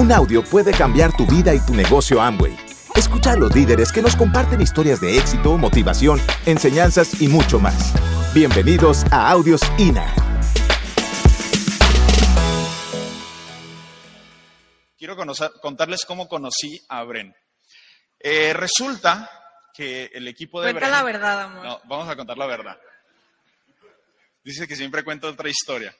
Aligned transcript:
Un 0.00 0.10
audio 0.12 0.42
puede 0.42 0.72
cambiar 0.72 1.14
tu 1.14 1.26
vida 1.26 1.54
y 1.54 1.60
tu 1.60 1.74
negocio 1.74 2.22
Amway. 2.22 2.56
Escucha 2.96 3.32
a 3.32 3.36
los 3.36 3.54
líderes 3.54 3.92
que 3.92 4.00
nos 4.00 4.16
comparten 4.16 4.62
historias 4.62 4.98
de 4.98 5.18
éxito, 5.18 5.58
motivación, 5.58 6.18
enseñanzas 6.46 7.20
y 7.20 7.28
mucho 7.28 7.60
más. 7.60 7.92
Bienvenidos 8.32 9.04
a 9.12 9.30
Audios 9.30 9.60
INA. 9.76 10.10
Quiero 14.96 15.18
contarles 15.60 16.06
cómo 16.06 16.28
conocí 16.28 16.80
a 16.88 17.04
Bren. 17.04 17.36
Eh, 18.20 18.54
resulta 18.54 19.30
que 19.74 20.06
el 20.14 20.26
equipo 20.28 20.62
de 20.62 20.72
Cuenta 20.72 20.80
Bren... 20.80 20.90
la 20.92 21.02
verdad, 21.02 21.40
amor. 21.42 21.62
No, 21.62 21.80
vamos 21.84 22.08
a 22.08 22.16
contar 22.16 22.38
la 22.38 22.46
verdad. 22.46 22.80
Dice 24.42 24.66
que 24.66 24.76
siempre 24.76 25.04
cuento 25.04 25.28
otra 25.28 25.50
historia. 25.50 25.94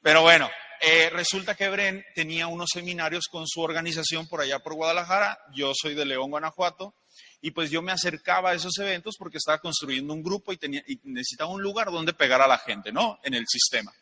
Pero 0.00 0.22
bueno, 0.22 0.48
eh, 0.80 1.10
resulta 1.10 1.54
que 1.54 1.68
Bren 1.68 2.04
tenía 2.14 2.46
unos 2.46 2.70
seminarios 2.72 3.26
con 3.30 3.46
su 3.46 3.60
organización 3.60 4.26
por 4.26 4.40
allá 4.40 4.58
por 4.60 4.74
Guadalajara. 4.74 5.38
Yo 5.54 5.72
soy 5.74 5.94
de 5.94 6.04
León, 6.04 6.30
Guanajuato. 6.30 6.94
Y 7.42 7.50
pues 7.50 7.70
yo 7.70 7.82
me 7.82 7.92
acercaba 7.92 8.50
a 8.50 8.54
esos 8.54 8.76
eventos 8.78 9.16
porque 9.18 9.38
estaba 9.38 9.58
construyendo 9.58 10.12
un 10.12 10.22
grupo 10.22 10.52
y, 10.52 10.56
tenía, 10.56 10.82
necesitaba 11.04 11.50
un 11.50 11.62
lugar 11.62 11.90
donde 11.90 12.12
pegar 12.12 12.40
a 12.40 12.46
la 12.46 12.58
gente, 12.58 12.92
¿no? 12.92 13.18
En 13.22 13.34
el 13.34 13.44
sistema. 13.46 13.92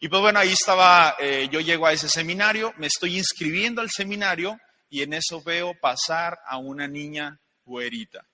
Y 0.00 0.08
pues 0.08 0.22
bueno, 0.22 0.38
ahí 0.38 0.52
estaba, 0.52 1.16
eh, 1.18 1.48
yo 1.50 1.60
llego 1.60 1.86
a 1.86 1.92
ese 1.92 2.08
seminario, 2.08 2.72
me 2.76 2.86
estoy 2.86 3.18
inscribiendo 3.18 3.80
al 3.80 3.90
seminario 3.90 4.58
y 4.88 5.02
en 5.02 5.12
eso 5.12 5.42
veo 5.42 5.74
pasar 5.80 6.38
a 6.46 6.58
una 6.58 6.86
niña 6.88 7.40
güerita. 7.64 8.24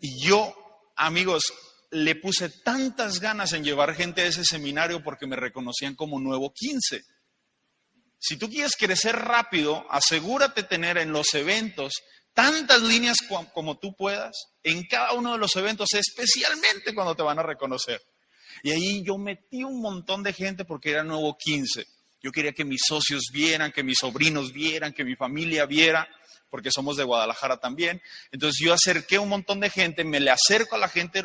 Y 0.00 0.24
yo, 0.24 0.54
amigos, 0.96 1.42
le 1.92 2.14
puse 2.14 2.48
tantas 2.48 3.20
ganas 3.20 3.52
en 3.52 3.64
llevar 3.64 3.94
gente 3.94 4.22
a 4.22 4.26
ese 4.26 4.44
seminario 4.44 5.02
porque 5.02 5.26
me 5.26 5.36
reconocían 5.36 5.94
como 5.94 6.18
nuevo 6.18 6.52
15. 6.52 7.04
Si 8.18 8.36
tú 8.38 8.48
quieres 8.48 8.72
crecer 8.78 9.14
rápido, 9.14 9.84
asegúrate 9.90 10.62
tener 10.62 10.96
en 10.96 11.12
los 11.12 11.34
eventos 11.34 11.92
tantas 12.32 12.80
líneas 12.80 13.18
como 13.52 13.78
tú 13.78 13.94
puedas 13.94 14.34
en 14.62 14.84
cada 14.84 15.12
uno 15.12 15.32
de 15.32 15.38
los 15.38 15.54
eventos, 15.56 15.90
especialmente 15.92 16.94
cuando 16.94 17.14
te 17.14 17.22
van 17.22 17.38
a 17.38 17.42
reconocer. 17.42 18.00
Y 18.62 18.70
ahí 18.70 19.02
yo 19.04 19.18
metí 19.18 19.62
un 19.62 19.82
montón 19.82 20.22
de 20.22 20.32
gente 20.32 20.64
porque 20.64 20.92
era 20.92 21.04
nuevo 21.04 21.36
15. 21.36 21.84
Yo 22.22 22.32
quería 22.32 22.52
que 22.52 22.64
mis 22.64 22.80
socios 22.88 23.24
vieran, 23.32 23.70
que 23.70 23.82
mis 23.82 23.98
sobrinos 23.98 24.52
vieran, 24.52 24.94
que 24.94 25.04
mi 25.04 25.14
familia 25.14 25.66
viera, 25.66 26.08
porque 26.52 26.70
somos 26.70 26.98
de 26.98 27.04
Guadalajara 27.04 27.56
también. 27.56 28.02
Entonces 28.30 28.62
yo 28.62 28.74
acerqué 28.74 29.18
un 29.18 29.30
montón 29.30 29.58
de 29.58 29.70
gente, 29.70 30.04
me 30.04 30.20
le 30.20 30.30
acerco 30.30 30.76
a 30.76 30.78
la 30.78 30.88
gente 30.88 31.22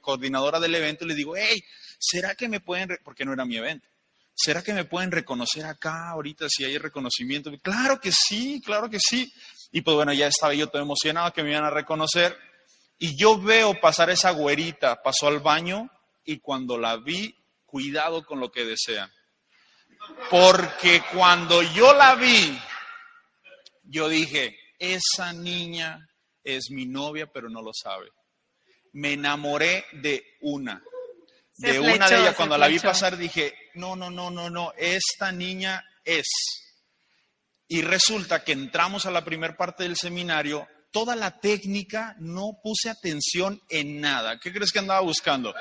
coordinadora 0.00 0.58
del 0.58 0.74
evento 0.74 1.04
y 1.04 1.08
le 1.08 1.14
digo, 1.14 1.36
hey, 1.36 1.62
¿será 1.98 2.34
que 2.34 2.48
me 2.48 2.60
pueden, 2.60 2.98
porque 3.04 3.26
no 3.26 3.34
era 3.34 3.44
mi 3.44 3.58
evento, 3.58 3.86
¿será 4.34 4.62
que 4.62 4.72
me 4.72 4.86
pueden 4.86 5.10
reconocer 5.10 5.66
acá 5.66 6.08
ahorita 6.08 6.46
si 6.48 6.64
hay 6.64 6.78
reconocimiento? 6.78 7.52
Claro 7.60 8.00
que 8.00 8.10
sí, 8.10 8.62
claro 8.64 8.88
que 8.88 8.98
sí. 8.98 9.30
Y 9.70 9.82
pues 9.82 9.94
bueno, 9.96 10.14
ya 10.14 10.28
estaba 10.28 10.54
yo 10.54 10.68
todo 10.68 10.80
emocionado 10.80 11.30
que 11.34 11.42
me 11.42 11.50
iban 11.50 11.64
a 11.64 11.70
reconocer. 11.70 12.38
Y 12.98 13.18
yo 13.18 13.38
veo 13.38 13.78
pasar 13.82 14.08
esa 14.08 14.30
güerita, 14.30 15.02
pasó 15.02 15.28
al 15.28 15.40
baño 15.40 15.90
y 16.24 16.38
cuando 16.38 16.78
la 16.78 16.96
vi, 16.96 17.36
cuidado 17.66 18.24
con 18.24 18.40
lo 18.40 18.50
que 18.50 18.64
desean. 18.64 19.12
Porque 20.30 21.02
cuando 21.12 21.60
yo 21.60 21.92
la 21.92 22.14
vi, 22.14 22.58
yo 23.84 24.08
dije, 24.08 24.59
esa 24.80 25.32
niña 25.32 26.08
es 26.42 26.70
mi 26.70 26.86
novia, 26.86 27.26
pero 27.32 27.48
no 27.48 27.62
lo 27.62 27.70
sabe. 27.72 28.08
Me 28.94 29.12
enamoré 29.12 29.84
de 29.92 30.24
una. 30.40 30.82
Se 31.52 31.74
de 31.74 31.80
una 31.80 32.08
de 32.08 32.16
ellas. 32.16 32.34
Cuando 32.34 32.58
la 32.58 32.66
vi 32.66 32.80
pasar 32.80 33.16
dije, 33.16 33.54
no, 33.74 33.94
no, 33.94 34.10
no, 34.10 34.30
no, 34.30 34.50
no, 34.50 34.72
esta 34.76 35.30
niña 35.30 35.84
es. 36.02 36.26
Y 37.68 37.82
resulta 37.82 38.42
que 38.42 38.52
entramos 38.52 39.06
a 39.06 39.10
la 39.10 39.24
primera 39.24 39.56
parte 39.56 39.84
del 39.84 39.96
seminario, 39.96 40.66
toda 40.90 41.14
la 41.14 41.38
técnica, 41.38 42.16
no 42.18 42.58
puse 42.62 42.90
atención 42.90 43.60
en 43.68 44.00
nada. 44.00 44.40
¿Qué 44.40 44.52
crees 44.52 44.72
que 44.72 44.80
andaba 44.80 45.00
buscando? 45.00 45.54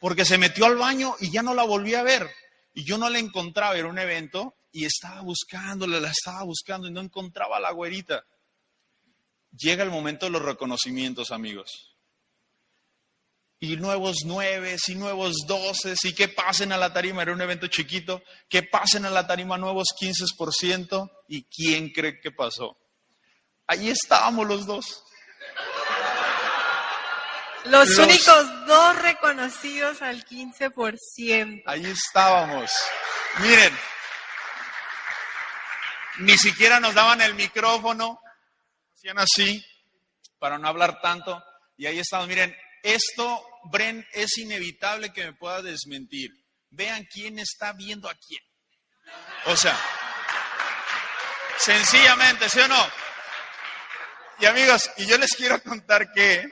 Porque 0.00 0.24
se 0.24 0.38
metió 0.38 0.64
al 0.64 0.76
baño 0.76 1.16
y 1.20 1.30
ya 1.30 1.42
no 1.42 1.54
la 1.54 1.64
volví 1.64 1.94
a 1.94 2.02
ver. 2.02 2.30
Y 2.72 2.84
yo 2.84 2.98
no 2.98 3.10
la 3.10 3.18
encontraba, 3.18 3.76
era 3.76 3.88
un 3.88 3.98
evento, 3.98 4.54
y 4.74 4.84
estaba 4.84 5.20
buscándola, 5.22 6.00
la 6.00 6.10
estaba 6.10 6.42
buscando 6.42 6.88
y 6.88 6.90
no 6.90 7.00
encontraba 7.00 7.56
a 7.58 7.60
la 7.60 7.70
güerita. 7.70 8.24
Llega 9.56 9.84
el 9.84 9.90
momento 9.90 10.26
de 10.26 10.32
los 10.32 10.42
reconocimientos, 10.42 11.30
amigos. 11.30 11.96
Y 13.60 13.76
nuevos 13.76 14.24
nueves 14.24 14.88
y 14.88 14.96
nuevos 14.96 15.36
doces, 15.46 16.04
y 16.04 16.12
que 16.12 16.26
pasen 16.28 16.72
a 16.72 16.76
la 16.76 16.92
tarima, 16.92 17.22
era 17.22 17.32
un 17.32 17.40
evento 17.40 17.68
chiquito, 17.68 18.22
que 18.48 18.64
pasen 18.64 19.04
a 19.06 19.10
la 19.10 19.26
tarima 19.28 19.56
nuevos 19.56 19.88
15%, 19.98 21.08
¿y 21.28 21.44
quién 21.44 21.90
cree 21.90 22.20
que 22.20 22.32
pasó? 22.32 22.76
Ahí 23.68 23.88
estábamos 23.88 24.46
los 24.48 24.66
dos. 24.66 25.04
Los, 27.66 27.88
Los- 27.90 27.98
únicos 27.98 28.66
dos 28.66 28.96
reconocidos 29.00 30.02
al 30.02 30.24
15%. 30.26 31.62
Ahí 31.64 31.86
estábamos. 31.86 32.70
Miren, 33.38 33.72
ni 36.18 36.36
siquiera 36.38 36.80
nos 36.80 36.94
daban 36.94 37.20
el 37.20 37.34
micrófono, 37.34 38.20
hacían 38.94 39.18
así, 39.18 39.64
para 40.38 40.58
no 40.58 40.68
hablar 40.68 41.00
tanto, 41.00 41.42
y 41.76 41.86
ahí 41.86 41.98
estamos. 41.98 42.28
Miren, 42.28 42.56
esto, 42.82 43.44
Bren, 43.64 44.06
es 44.12 44.38
inevitable 44.38 45.12
que 45.12 45.24
me 45.24 45.32
pueda 45.32 45.62
desmentir. 45.62 46.30
Vean 46.70 47.06
quién 47.10 47.38
está 47.38 47.72
viendo 47.72 48.08
a 48.08 48.14
quién. 48.14 48.42
O 49.46 49.56
sea, 49.56 49.78
sencillamente, 51.58 52.48
¿sí 52.48 52.60
o 52.60 52.68
no? 52.68 52.86
Y 54.40 54.46
amigos, 54.46 54.90
y 54.96 55.06
yo 55.06 55.16
les 55.18 55.30
quiero 55.32 55.62
contar 55.62 56.12
que 56.12 56.50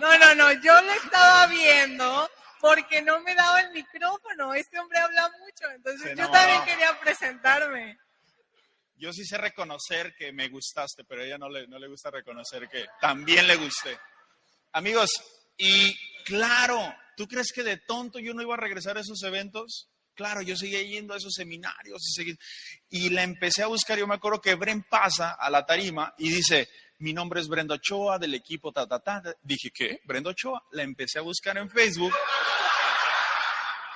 No, 0.00 0.18
no, 0.18 0.34
no, 0.34 0.52
yo 0.52 0.80
lo 0.82 0.92
estaba 0.92 1.46
viendo 1.46 2.30
porque 2.60 3.02
no 3.02 3.20
me 3.20 3.34
daba 3.34 3.60
el 3.60 3.70
micrófono. 3.72 4.54
Este 4.54 4.78
hombre 4.78 4.98
habla 4.98 5.30
mucho, 5.38 5.70
entonces 5.74 6.16
yo 6.16 6.30
también 6.30 6.62
quería 6.64 6.98
presentarme. 7.00 7.98
Yo 8.96 9.12
sí 9.12 9.24
sé 9.24 9.38
reconocer 9.38 10.14
que 10.14 10.30
me 10.32 10.48
gustaste, 10.48 11.04
pero 11.04 11.22
a 11.22 11.24
ella 11.24 11.38
no 11.38 11.48
le, 11.48 11.66
no 11.66 11.78
le 11.78 11.88
gusta 11.88 12.10
reconocer 12.10 12.68
que 12.68 12.84
también 13.00 13.46
le 13.46 13.56
gusté. 13.56 13.98
Amigos, 14.72 15.10
y 15.56 15.96
claro, 16.24 16.94
¿tú 17.16 17.26
crees 17.26 17.50
que 17.52 17.62
de 17.62 17.78
tonto 17.78 18.18
yo 18.18 18.34
no 18.34 18.42
iba 18.42 18.54
a 18.54 18.58
regresar 18.58 18.98
a 18.98 19.00
esos 19.00 19.22
eventos? 19.22 19.88
Claro, 20.14 20.42
yo 20.42 20.54
seguía 20.54 20.82
yendo 20.82 21.14
a 21.14 21.16
esos 21.16 21.32
seminarios 21.32 22.02
y, 22.08 22.20
seguí- 22.22 22.38
y 22.90 23.08
la 23.08 23.22
empecé 23.22 23.62
a 23.62 23.68
buscar. 23.68 23.98
Yo 23.98 24.06
me 24.06 24.16
acuerdo 24.16 24.40
que 24.42 24.54
Bren 24.54 24.82
pasa 24.82 25.30
a 25.32 25.48
la 25.48 25.64
tarima 25.64 26.14
y 26.18 26.28
dice, 26.30 26.68
mi 27.00 27.12
nombre 27.12 27.40
es 27.40 27.48
Brenda 27.48 27.74
Ochoa 27.74 28.18
del 28.18 28.34
equipo 28.34 28.72
ta. 28.72 28.86
Dije, 29.42 29.70
¿qué? 29.70 30.00
Brenda 30.04 30.30
Ochoa. 30.30 30.62
La 30.72 30.82
empecé 30.82 31.18
a 31.18 31.22
buscar 31.22 31.58
en 31.58 31.68
Facebook 31.68 32.14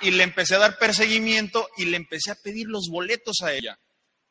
y 0.00 0.10
le 0.10 0.24
empecé 0.24 0.56
a 0.56 0.58
dar 0.58 0.78
perseguimiento 0.78 1.68
y 1.76 1.86
le 1.86 1.96
empecé 1.96 2.32
a 2.32 2.34
pedir 2.34 2.66
los 2.68 2.88
boletos 2.90 3.36
a 3.42 3.52
ella 3.52 3.78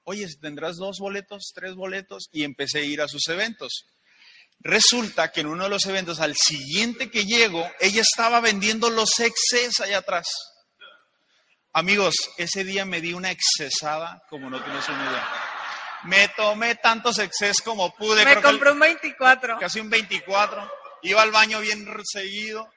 oye, 0.04 0.28
¿tendrás 0.42 0.78
dos 0.78 0.98
boletos, 1.00 1.52
tres 1.54 1.76
boletos? 1.76 2.30
Y 2.32 2.44
empecé 2.44 2.80
a 2.80 2.84
ir 2.84 3.02
a 3.02 3.08
sus 3.08 3.28
eventos. 3.28 3.86
Resulta 4.60 5.32
que 5.32 5.42
en 5.42 5.48
uno 5.48 5.66
de 5.66 5.70
los 5.70 5.86
eventos, 5.86 6.20
al 6.20 6.36
siguiente 6.36 7.12
que 7.12 7.26
llego, 7.26 7.70
ella 7.80 8.02
estaba 8.02 8.40
vendiendo 8.40 8.90
los 8.90 9.20
exces 9.20 9.80
allá 9.82 10.00
atrás. 10.00 10.28
Amigos, 11.74 12.14
ese 12.38 12.64
día 12.64 12.86
me 12.86 13.02
di 13.02 13.14
una 13.14 13.32
excesada 13.32 14.22
como 14.30 14.50
no 14.50 14.64
tienes 14.64 14.88
una 14.88 15.10
idea. 15.10 15.43
Me 16.06 16.28
tomé 16.30 16.76
tantos 16.76 17.18
exces 17.20 17.62
como 17.62 17.96
pude. 17.96 18.26
Me 18.26 18.42
compré 18.42 18.72
un 18.72 18.80
24. 18.80 19.58
casi 19.60 19.80
un 19.80 19.90
24. 19.90 20.72
Iba 21.04 21.22
al 21.22 21.32
baño 21.32 21.60
bien 21.62 21.88
seguido. 22.04 22.70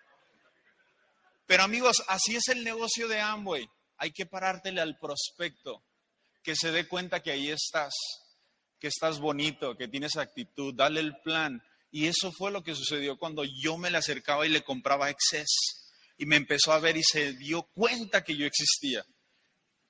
Pero 1.47 1.63
amigos, 1.63 2.03
así 2.09 2.37
es 2.37 2.49
el 2.49 2.65
negocio 2.65 3.09
de 3.09 3.21
Amway. 3.21 3.69
Hay 3.99 4.13
que 4.13 4.27
parártele 4.27 4.81
al 4.81 4.99
prospecto, 4.99 5.83
que 6.43 6.55
se 6.55 6.71
dé 6.71 6.87
cuenta 6.87 7.23
que 7.23 7.31
ahí 7.31 7.51
estás, 7.51 7.95
que 8.79 8.89
estás 8.89 9.19
bonito, 9.21 9.77
que 9.77 9.89
tienes 9.89 10.17
actitud, 10.17 10.75
dale 10.75 11.01
el 11.01 11.17
plan. 11.19 11.63
Y 11.91 12.09
eso 12.09 12.33
fue 12.33 12.51
lo 12.51 12.63
que 12.63 12.75
sucedió 12.75 13.17
cuando 13.17 13.45
yo 13.45 13.79
me 13.79 13.91
le 13.91 13.99
acercaba 13.99 14.45
y 14.45 14.51
le 14.51 14.63
compraba 14.63 15.09
exces. 15.09 15.47
Y 16.19 16.27
me 16.27 16.37
empezó 16.37 16.73
a 16.73 16.81
ver 16.81 16.97
y 16.97 17.03
se 17.03 17.33
dio 17.33 17.63
cuenta 17.63 18.25
que 18.25 18.37
yo 18.37 18.47
existía. 18.47 19.05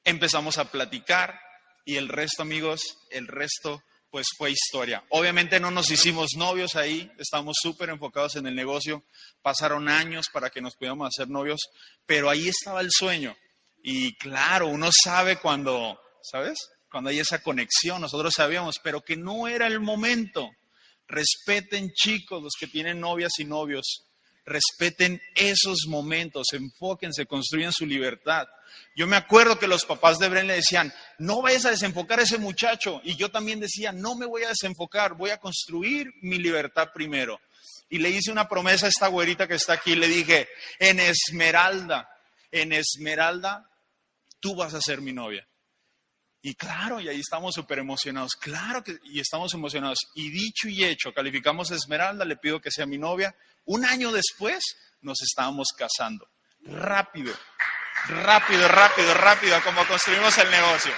Empezamos 0.05 0.59
a 0.59 0.71
platicar 0.71 1.41
y 1.87 1.97
el 1.97 2.09
resto, 2.09 2.43
amigos, 2.43 2.83
el 3.11 3.29
resto 3.29 3.83
pues 4.11 4.27
fue 4.37 4.51
historia. 4.51 5.05
Obviamente 5.11 5.61
no 5.61 5.71
nos 5.71 5.91
hicimos 5.91 6.31
novios 6.37 6.75
ahí, 6.75 7.11
estamos 7.19 7.57
súper 7.63 7.91
enfocados 7.91 8.35
en 8.37 8.47
el 8.47 8.57
negocio, 8.57 9.05
pasaron 9.41 9.89
años 9.89 10.27
para 10.33 10.51
que 10.51 10.61
nos 10.61 10.75
pudiéramos 10.75 11.09
hacer 11.09 11.29
novios, 11.29 11.61
pero 12.05 12.29
ahí 12.29 12.49
estaba 12.49 12.81
el 12.81 12.89
sueño. 12.91 13.37
Y 13.83 14.17
claro, 14.17 14.67
uno 14.67 14.91
sabe 14.91 15.37
cuando, 15.37 16.01
¿sabes? 16.23 16.59
Cuando 16.91 17.11
hay 17.11 17.21
esa 17.21 17.41
conexión, 17.41 18.01
nosotros 18.01 18.35
sabíamos, 18.35 18.77
pero 18.83 19.01
que 19.01 19.17
no 19.17 19.47
era 19.47 19.69
el 19.69 19.79
momento. 19.79 20.51
Respeten 21.07 21.93
chicos 21.93 22.43
los 22.43 22.55
que 22.59 22.67
tienen 22.67 22.99
novias 22.99 23.33
y 23.39 23.45
novios, 23.45 24.07
respeten 24.45 25.21
esos 25.37 25.85
momentos, 25.87 26.47
enfóquense, 26.53 27.27
construyan 27.27 27.73
su 27.73 27.87
libertad. 27.87 28.49
Yo 28.95 29.07
me 29.07 29.17
acuerdo 29.17 29.59
que 29.59 29.67
los 29.67 29.85
papás 29.85 30.19
de 30.19 30.29
Bren 30.29 30.47
le 30.47 30.55
decían, 30.55 30.93
no 31.19 31.43
vayas 31.43 31.67
a 31.67 31.71
desenfocar 31.71 32.19
a 32.19 32.23
ese 32.23 32.39
muchacho. 32.39 33.01
Y 33.05 33.17
yo 33.17 33.31
también 33.31 33.61
decía, 33.61 33.93
no 33.93 34.17
me 34.17 34.27
voy 34.27 34.45
a 34.45 34.49
desenfocar, 34.49 35.15
voy 35.15 35.31
a 35.31 35.39
construir 35.39 36.13
mi 36.23 36.39
libertad 36.39 36.89
primero. 36.95 37.41
Y 37.89 37.99
le 37.99 38.11
hice 38.11 38.33
una 38.33 38.49
promesa 38.49 38.87
a 38.87 38.89
esta 38.89 39.09
güerita 39.09 39.47
que 39.47 39.55
está 39.55 39.75
aquí, 39.75 39.95
le 39.95 40.09
dije, 40.09 40.49
en 40.79 40.99
Esmeralda, 40.99 42.09
en 42.51 42.73
Esmeralda, 42.73 43.71
tú 44.41 44.57
vas 44.57 44.75
a 44.75 44.81
ser 44.81 45.01
mi 45.01 45.13
novia. 45.13 45.47
Y 46.43 46.55
claro, 46.55 47.01
y 47.01 47.09
ahí 47.09 47.21
estamos 47.21 47.55
súper 47.55 47.81
emocionados, 47.81 48.37
claro 48.37 48.83
que, 48.83 48.99
y 49.05 49.21
estamos 49.21 49.53
emocionados. 49.55 49.99
Y 50.15 50.31
dicho 50.31 50.69
y 50.69 50.85
hecho, 50.85 51.13
calificamos 51.13 51.71
a 51.71 51.75
Esmeralda, 51.75 52.25
le 52.25 52.37
pido 52.37 52.61
que 52.61 52.71
sea 52.71 52.87
mi 52.87 52.99
novia. 52.99 53.35
Un 53.65 53.85
año 53.85 54.13
después 54.13 54.65
nos 55.01 55.21
estábamos 55.23 55.69
casando. 55.77 56.29
Rápido, 56.61 57.35
rápido, 58.09 58.69
rápido, 58.69 59.15
rápido, 59.15 59.61
como 59.63 59.87
construimos 59.87 60.37
el 60.39 60.51
negocio. 60.51 60.93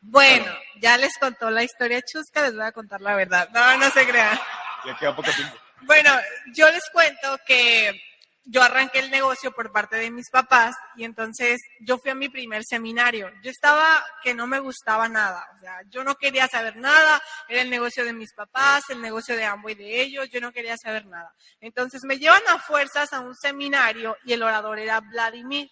Bueno, 0.00 0.46
ya 0.80 0.96
les 0.96 1.16
contó 1.18 1.50
la 1.50 1.64
historia 1.64 2.00
chusca, 2.02 2.42
les 2.42 2.54
voy 2.54 2.64
a 2.64 2.72
contar 2.72 3.00
la 3.00 3.14
verdad. 3.16 3.48
No, 3.52 3.76
no 3.76 3.90
se 3.90 4.06
crean. 4.06 4.38
Ya 4.84 4.96
queda 4.96 5.16
poco 5.16 5.30
tiempo. 5.32 5.56
Bueno, 5.82 6.10
yo 6.52 6.70
les 6.70 6.88
cuento 6.90 7.38
que 7.46 8.00
yo 8.48 8.62
arranqué 8.62 9.00
el 9.00 9.10
negocio 9.10 9.50
por 9.50 9.72
parte 9.72 9.96
de 9.96 10.10
mis 10.10 10.30
papás 10.30 10.74
y 10.94 11.04
entonces 11.04 11.60
yo 11.80 11.98
fui 11.98 12.12
a 12.12 12.14
mi 12.14 12.28
primer 12.28 12.62
seminario. 12.64 13.30
Yo 13.42 13.50
estaba 13.50 14.04
que 14.22 14.34
no 14.34 14.46
me 14.46 14.60
gustaba 14.60 15.08
nada, 15.08 15.44
o 15.56 15.60
sea, 15.60 15.82
yo 15.88 16.04
no 16.04 16.14
quería 16.14 16.46
saber 16.46 16.76
nada, 16.76 17.20
era 17.48 17.62
el 17.62 17.70
negocio 17.70 18.04
de 18.04 18.12
mis 18.12 18.32
papás, 18.32 18.84
el 18.88 19.02
negocio 19.02 19.36
de 19.36 19.44
ambos 19.44 19.72
y 19.72 19.74
de 19.74 20.00
ellos, 20.00 20.28
yo 20.30 20.40
no 20.40 20.52
quería 20.52 20.76
saber 20.76 21.06
nada. 21.06 21.34
Entonces 21.60 22.02
me 22.04 22.18
llevan 22.18 22.42
a 22.48 22.58
fuerzas 22.58 23.12
a 23.12 23.20
un 23.20 23.34
seminario 23.34 24.16
y 24.24 24.32
el 24.32 24.42
orador 24.44 24.78
era 24.78 25.00
Vladimir. 25.00 25.68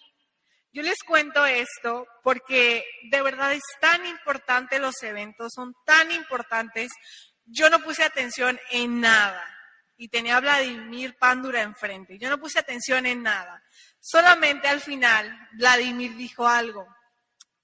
Yo 0.73 0.81
les 0.81 1.01
cuento 1.07 1.45
esto 1.45 2.05
porque 2.21 2.83
de 3.09 3.21
verdad 3.21 3.53
es 3.53 3.63
tan 3.79 4.05
importante 4.05 4.79
los 4.79 5.01
eventos, 5.03 5.53
son 5.55 5.73
tan 5.85 6.11
importantes. 6.11 6.91
Yo 7.45 7.69
no 7.69 7.79
puse 7.79 8.03
atención 8.03 8.59
en 8.71 8.99
nada 8.99 9.54
y 9.97 10.09
tenía 10.09 10.37
a 10.37 10.41
Vladimir 10.41 11.15
Pándura 11.17 11.61
enfrente. 11.61 12.17
Yo 12.17 12.29
no 12.29 12.39
puse 12.39 12.59
atención 12.59 13.05
en 13.05 13.23
nada. 13.23 13.63
Solamente 13.99 14.67
al 14.67 14.81
final, 14.81 15.49
Vladimir 15.53 16.15
dijo 16.15 16.47
algo. 16.47 16.87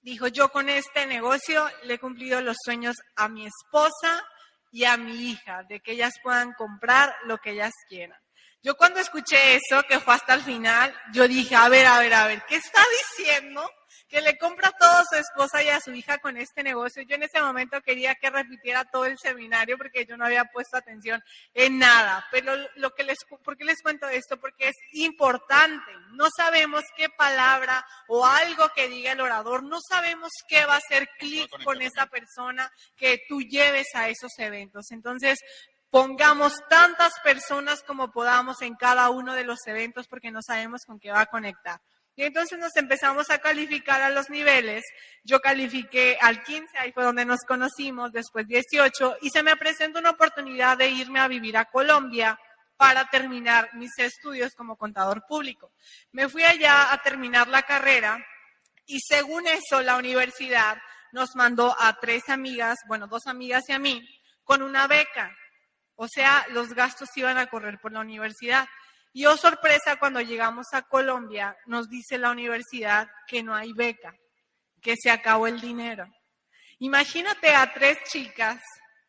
Dijo, 0.00 0.26
yo 0.28 0.50
con 0.50 0.68
este 0.68 1.06
negocio 1.06 1.68
le 1.84 1.94
he 1.94 1.98
cumplido 1.98 2.40
los 2.40 2.56
sueños 2.64 2.96
a 3.14 3.28
mi 3.28 3.46
esposa 3.46 4.24
y 4.72 4.84
a 4.84 4.96
mi 4.96 5.30
hija, 5.30 5.62
de 5.68 5.80
que 5.80 5.92
ellas 5.92 6.14
puedan 6.22 6.54
comprar 6.54 7.14
lo 7.24 7.38
que 7.38 7.50
ellas 7.50 7.72
quieran. 7.88 8.18
Yo 8.62 8.76
cuando 8.76 9.00
escuché 9.00 9.56
eso, 9.56 9.82
que 9.88 10.00
fue 10.00 10.14
hasta 10.14 10.34
el 10.34 10.42
final, 10.42 10.94
yo 11.12 11.28
dije, 11.28 11.54
a 11.54 11.68
ver, 11.68 11.86
a 11.86 11.98
ver, 11.98 12.14
a 12.14 12.26
ver, 12.26 12.42
¿qué 12.48 12.56
está 12.56 12.80
diciendo? 13.18 13.68
Que 14.12 14.20
le 14.20 14.36
compra 14.36 14.70
todo 14.72 14.90
a 14.90 15.04
su 15.04 15.16
esposa 15.16 15.62
y 15.62 15.70
a 15.70 15.80
su 15.80 15.90
hija 15.94 16.18
con 16.18 16.36
este 16.36 16.62
negocio. 16.62 17.02
Yo 17.02 17.16
en 17.16 17.22
ese 17.22 17.40
momento 17.40 17.80
quería 17.80 18.14
que 18.14 18.28
repitiera 18.28 18.84
todo 18.84 19.06
el 19.06 19.16
seminario 19.16 19.78
porque 19.78 20.04
yo 20.04 20.18
no 20.18 20.26
había 20.26 20.44
puesto 20.44 20.76
atención 20.76 21.24
en 21.54 21.78
nada. 21.78 22.26
Pero 22.30 22.52
lo 22.76 22.90
que 22.94 23.04
les, 23.04 23.16
¿por 23.42 23.56
qué 23.56 23.64
les 23.64 23.80
cuento 23.80 24.06
esto? 24.08 24.38
Porque 24.38 24.68
es 24.68 24.76
importante. 24.92 25.90
No 26.10 26.26
sabemos 26.36 26.82
qué 26.94 27.08
palabra 27.08 27.86
o 28.06 28.26
algo 28.26 28.68
que 28.76 28.86
diga 28.88 29.12
el 29.12 29.20
orador, 29.22 29.62
no 29.62 29.78
sabemos 29.80 30.30
qué 30.46 30.66
va 30.66 30.74
a 30.74 30.76
hacer 30.84 31.08
clic 31.18 31.48
con 31.64 31.80
esa 31.80 32.04
persona 32.04 32.70
que 32.98 33.22
tú 33.26 33.40
lleves 33.40 33.86
a 33.94 34.10
esos 34.10 34.32
eventos. 34.36 34.90
Entonces, 34.90 35.38
pongamos 35.88 36.52
tantas 36.68 37.14
personas 37.24 37.82
como 37.82 38.12
podamos 38.12 38.60
en 38.60 38.74
cada 38.74 39.08
uno 39.08 39.32
de 39.32 39.44
los 39.44 39.66
eventos 39.66 40.06
porque 40.06 40.30
no 40.30 40.42
sabemos 40.42 40.82
con 40.86 41.00
qué 41.00 41.10
va 41.10 41.22
a 41.22 41.26
conectar. 41.26 41.80
Y 42.14 42.24
entonces 42.24 42.58
nos 42.58 42.76
empezamos 42.76 43.30
a 43.30 43.38
calificar 43.38 44.02
a 44.02 44.10
los 44.10 44.28
niveles. 44.28 44.84
Yo 45.24 45.40
califiqué 45.40 46.18
al 46.20 46.42
15, 46.42 46.78
ahí 46.78 46.92
fue 46.92 47.04
donde 47.04 47.24
nos 47.24 47.40
conocimos, 47.46 48.12
después 48.12 48.46
18, 48.46 49.16
y 49.22 49.30
se 49.30 49.42
me 49.42 49.56
presentó 49.56 49.98
una 49.98 50.10
oportunidad 50.10 50.76
de 50.76 50.88
irme 50.88 51.20
a 51.20 51.28
vivir 51.28 51.56
a 51.56 51.64
Colombia 51.64 52.38
para 52.76 53.08
terminar 53.08 53.70
mis 53.74 53.96
estudios 53.98 54.54
como 54.54 54.76
contador 54.76 55.24
público. 55.26 55.72
Me 56.10 56.28
fui 56.28 56.42
allá 56.44 56.92
a 56.92 57.02
terminar 57.02 57.48
la 57.48 57.62
carrera 57.62 58.18
y 58.86 58.98
según 59.00 59.46
eso 59.46 59.80
la 59.82 59.96
universidad 59.96 60.76
nos 61.12 61.36
mandó 61.36 61.76
a 61.78 61.98
tres 62.00 62.28
amigas, 62.28 62.78
bueno, 62.88 63.06
dos 63.06 63.26
amigas 63.26 63.62
y 63.68 63.72
a 63.72 63.78
mí, 63.78 64.02
con 64.42 64.62
una 64.62 64.86
beca. 64.86 65.34
O 65.94 66.08
sea, 66.08 66.44
los 66.50 66.74
gastos 66.74 67.08
iban 67.16 67.38
a 67.38 67.46
correr 67.46 67.78
por 67.80 67.92
la 67.92 68.00
universidad. 68.00 68.66
Y 69.12 69.26
oh 69.26 69.36
sorpresa, 69.36 69.96
cuando 69.98 70.20
llegamos 70.20 70.66
a 70.72 70.82
Colombia, 70.82 71.56
nos 71.66 71.88
dice 71.88 72.16
la 72.16 72.30
universidad 72.30 73.08
que 73.26 73.42
no 73.42 73.54
hay 73.54 73.72
beca, 73.72 74.14
que 74.80 74.94
se 74.96 75.10
acabó 75.10 75.46
el 75.46 75.60
dinero. 75.60 76.06
Imagínate 76.78 77.54
a 77.54 77.72
tres 77.72 77.98
chicas 78.10 78.60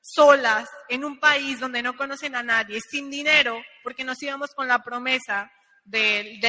solas 0.01 0.69
en 0.89 1.05
un 1.05 1.19
país 1.19 1.59
donde 1.59 1.81
no 1.81 1.95
conocen 1.95 2.35
a 2.35 2.43
nadie, 2.43 2.81
sin 2.81 3.09
dinero, 3.09 3.61
porque 3.81 4.03
nos 4.03 4.21
íbamos 4.21 4.51
con 4.53 4.67
la 4.67 4.83
promesa 4.83 5.49
del 5.85 6.39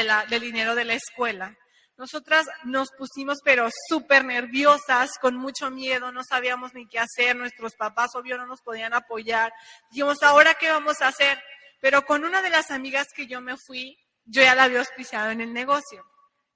dinero 0.41 0.75
de 0.75 0.85
la 0.85 0.95
escuela. 0.95 1.57
Nosotras 1.97 2.47
nos 2.65 2.89
pusimos 2.99 3.39
pero 3.45 3.69
súper 3.89 4.25
nerviosas, 4.25 5.13
con 5.21 5.37
mucho 5.37 5.71
miedo, 5.71 6.11
no 6.11 6.23
sabíamos 6.29 6.75
ni 6.75 6.89
qué 6.89 6.99
hacer, 6.99 7.37
nuestros 7.37 7.77
papás 7.77 8.17
obvio 8.17 8.37
no 8.37 8.47
nos 8.47 8.63
podían 8.63 8.93
apoyar. 8.95 9.53
Dijimos, 9.91 10.21
¿ahora 10.25 10.55
qué 10.55 10.73
vamos 10.73 11.01
a 11.01 11.09
hacer? 11.09 11.41
Pero 11.85 12.07
con 12.07 12.25
una 12.25 12.41
de 12.41 12.49
las 12.49 12.71
amigas 12.71 13.09
que 13.15 13.27
yo 13.27 13.43
me 13.43 13.59
fui, 13.59 13.99
yo 14.25 14.41
ya 14.41 14.55
la 14.55 14.65
había 14.65 14.79
auspiciado 14.79 15.31
en 15.33 15.43
el 15.43 15.53
negocio. 15.53 16.03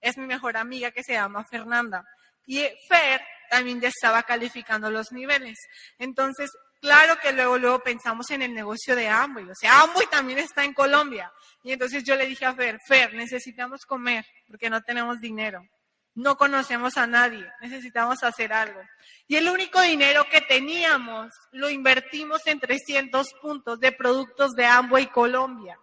Es 0.01 0.17
mi 0.17 0.25
mejor 0.25 0.57
amiga 0.57 0.91
que 0.91 1.03
se 1.03 1.13
llama 1.13 1.45
Fernanda. 1.45 2.03
Y 2.47 2.67
Fer 2.89 3.21
también 3.51 3.79
ya 3.79 3.89
estaba 3.89 4.23
calificando 4.23 4.91
los 4.91 5.13
niveles. 5.13 5.59
Entonces, 5.99 6.51
claro 6.81 7.19
que 7.21 7.35
luego, 7.35 7.59
luego 7.59 7.81
pensamos 7.81 8.31
en 8.31 8.41
el 8.41 8.55
negocio 8.55 8.97
de 8.97 9.07
Amway. 9.07 9.51
O 9.51 9.55
sea, 9.55 9.83
Amway 9.83 10.07
también 10.07 10.39
está 10.39 10.65
en 10.65 10.73
Colombia. 10.73 11.31
Y 11.63 11.73
entonces 11.73 12.05
yo 12.05 12.17
le 12.17 12.25
dije 12.25 12.47
a 12.47 12.55
Fer, 12.55 12.79
Fer, 12.89 13.13
necesitamos 13.13 13.85
comer 13.85 14.25
porque 14.47 14.71
no 14.71 14.81
tenemos 14.81 15.21
dinero 15.21 15.63
no 16.19 16.37
conocemos 16.37 16.97
a 16.97 17.07
nadie, 17.07 17.49
necesitamos 17.61 18.25
hacer 18.25 18.53
algo. 18.53 18.81
Y 19.29 19.37
el 19.37 19.49
único 19.49 19.81
dinero 19.81 20.27
que 20.29 20.41
teníamos 20.41 21.33
lo 21.53 21.71
invertimos 21.71 22.45
en 22.47 22.59
300 22.59 23.35
puntos 23.41 23.79
de 23.79 23.93
productos 23.93 24.51
de 24.57 24.67
Amway 24.67 25.07
Colombia. 25.13 25.79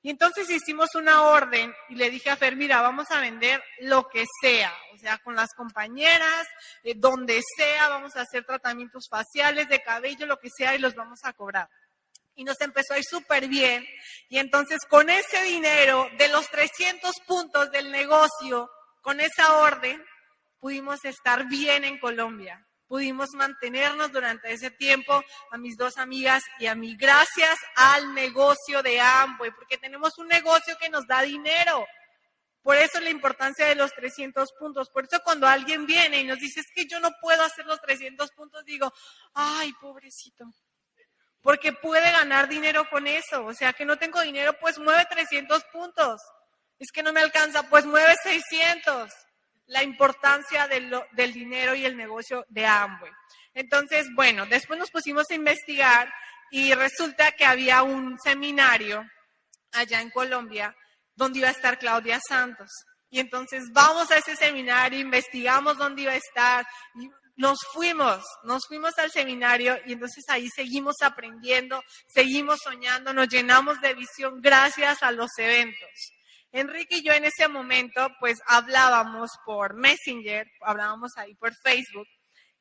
Y 0.00 0.08
entonces 0.08 0.48
hicimos 0.48 0.94
una 0.94 1.24
orden 1.24 1.74
y 1.90 1.96
le 1.96 2.08
dije 2.08 2.30
a 2.30 2.36
Fer, 2.36 2.56
mira, 2.56 2.80
vamos 2.80 3.10
a 3.10 3.20
vender 3.20 3.62
lo 3.80 4.08
que 4.08 4.24
sea, 4.40 4.72
o 4.94 4.98
sea, 4.98 5.18
con 5.18 5.34
las 5.34 5.52
compañeras, 5.54 6.46
eh, 6.82 6.94
donde 6.96 7.42
sea, 7.56 7.90
vamos 7.90 8.16
a 8.16 8.22
hacer 8.22 8.42
tratamientos 8.44 9.06
faciales, 9.10 9.68
de 9.68 9.82
cabello, 9.82 10.24
lo 10.24 10.38
que 10.38 10.48
sea, 10.48 10.74
y 10.74 10.78
los 10.78 10.94
vamos 10.94 11.20
a 11.24 11.34
cobrar. 11.34 11.68
Y 12.36 12.44
nos 12.44 12.58
empezó 12.62 12.94
a 12.94 12.98
ir 12.98 13.04
súper 13.04 13.48
bien. 13.48 13.86
Y 14.30 14.38
entonces 14.38 14.78
con 14.88 15.10
ese 15.10 15.42
dinero 15.42 16.08
de 16.16 16.28
los 16.28 16.48
300 16.48 17.12
puntos 17.26 17.70
del 17.70 17.90
negocio, 17.90 18.70
con 19.04 19.20
esa 19.20 19.58
orden 19.58 20.02
pudimos 20.58 21.04
estar 21.04 21.46
bien 21.46 21.84
en 21.84 21.98
Colombia, 21.98 22.66
pudimos 22.86 23.32
mantenernos 23.34 24.10
durante 24.10 24.50
ese 24.50 24.70
tiempo 24.70 25.22
a 25.50 25.58
mis 25.58 25.76
dos 25.76 25.98
amigas 25.98 26.42
y 26.58 26.66
a 26.66 26.74
mí, 26.74 26.96
gracias 26.96 27.58
al 27.76 28.14
negocio 28.14 28.82
de 28.82 28.98
Amway, 28.98 29.50
porque 29.50 29.76
tenemos 29.76 30.16
un 30.16 30.26
negocio 30.26 30.74
que 30.80 30.88
nos 30.88 31.06
da 31.06 31.20
dinero. 31.20 31.86
Por 32.62 32.76
eso 32.76 32.98
la 33.00 33.10
importancia 33.10 33.66
de 33.66 33.74
los 33.74 33.92
300 33.92 34.52
puntos. 34.58 34.88
Por 34.88 35.04
eso 35.04 35.20
cuando 35.22 35.46
alguien 35.46 35.84
viene 35.84 36.22
y 36.22 36.24
nos 36.24 36.38
dice, 36.38 36.60
es 36.60 36.66
que 36.74 36.86
yo 36.86 36.98
no 36.98 37.10
puedo 37.20 37.42
hacer 37.42 37.66
los 37.66 37.78
300 37.82 38.30
puntos, 38.30 38.64
digo, 38.64 38.90
ay, 39.34 39.70
pobrecito. 39.74 40.46
Porque 41.42 41.74
puede 41.74 42.10
ganar 42.10 42.48
dinero 42.48 42.88
con 42.88 43.06
eso. 43.06 43.44
O 43.44 43.52
sea, 43.52 43.74
que 43.74 43.84
no 43.84 43.98
tengo 43.98 44.22
dinero, 44.22 44.58
pues 44.58 44.78
mueve 44.78 45.04
300 45.10 45.62
puntos. 45.64 46.22
Es 46.84 46.92
que 46.92 47.02
no 47.02 47.14
me 47.14 47.22
alcanza, 47.22 47.62
pues 47.70 47.86
mueve 47.86 48.14
600. 48.22 49.10
La 49.68 49.82
importancia 49.82 50.68
del, 50.68 51.32
dinero 51.32 51.74
y 51.74 51.86
el 51.86 51.96
negocio 51.96 52.44
de 52.50 52.66
Amway. 52.66 53.10
Entonces, 53.54 54.06
bueno, 54.14 54.44
después 54.44 54.78
nos 54.78 54.90
pusimos 54.90 55.24
a 55.30 55.34
investigar 55.34 56.12
y 56.50 56.74
resulta 56.74 57.32
que 57.32 57.46
había 57.46 57.82
un 57.82 58.18
seminario 58.22 59.02
allá 59.72 60.02
en 60.02 60.10
Colombia 60.10 60.76
donde 61.14 61.38
iba 61.38 61.48
a 61.48 61.52
estar 61.52 61.78
Claudia 61.78 62.20
Santos. 62.28 62.68
Y 63.08 63.18
entonces 63.18 63.64
vamos 63.72 64.10
a 64.10 64.18
ese 64.18 64.36
seminario, 64.36 65.00
investigamos 65.00 65.78
dónde 65.78 66.02
iba 66.02 66.12
a 66.12 66.16
estar, 66.16 66.66
nos 67.36 67.56
fuimos, 67.72 68.22
nos 68.42 68.66
fuimos 68.68 68.92
al 68.98 69.10
seminario 69.10 69.78
y 69.86 69.94
entonces 69.94 70.24
ahí 70.28 70.48
seguimos 70.54 70.96
aprendiendo, 71.00 71.80
seguimos 72.08 72.58
soñando, 72.62 73.14
nos 73.14 73.28
llenamos 73.28 73.80
de 73.80 73.94
visión 73.94 74.42
gracias 74.42 75.02
a 75.02 75.12
los 75.12 75.30
eventos. 75.38 76.12
Enrique 76.54 76.98
y 76.98 77.02
yo 77.02 77.12
en 77.12 77.24
ese 77.24 77.48
momento 77.48 78.08
pues 78.20 78.38
hablábamos 78.46 79.30
por 79.44 79.74
Messenger, 79.74 80.46
hablábamos 80.60 81.10
ahí 81.16 81.34
por 81.34 81.52
Facebook 81.52 82.06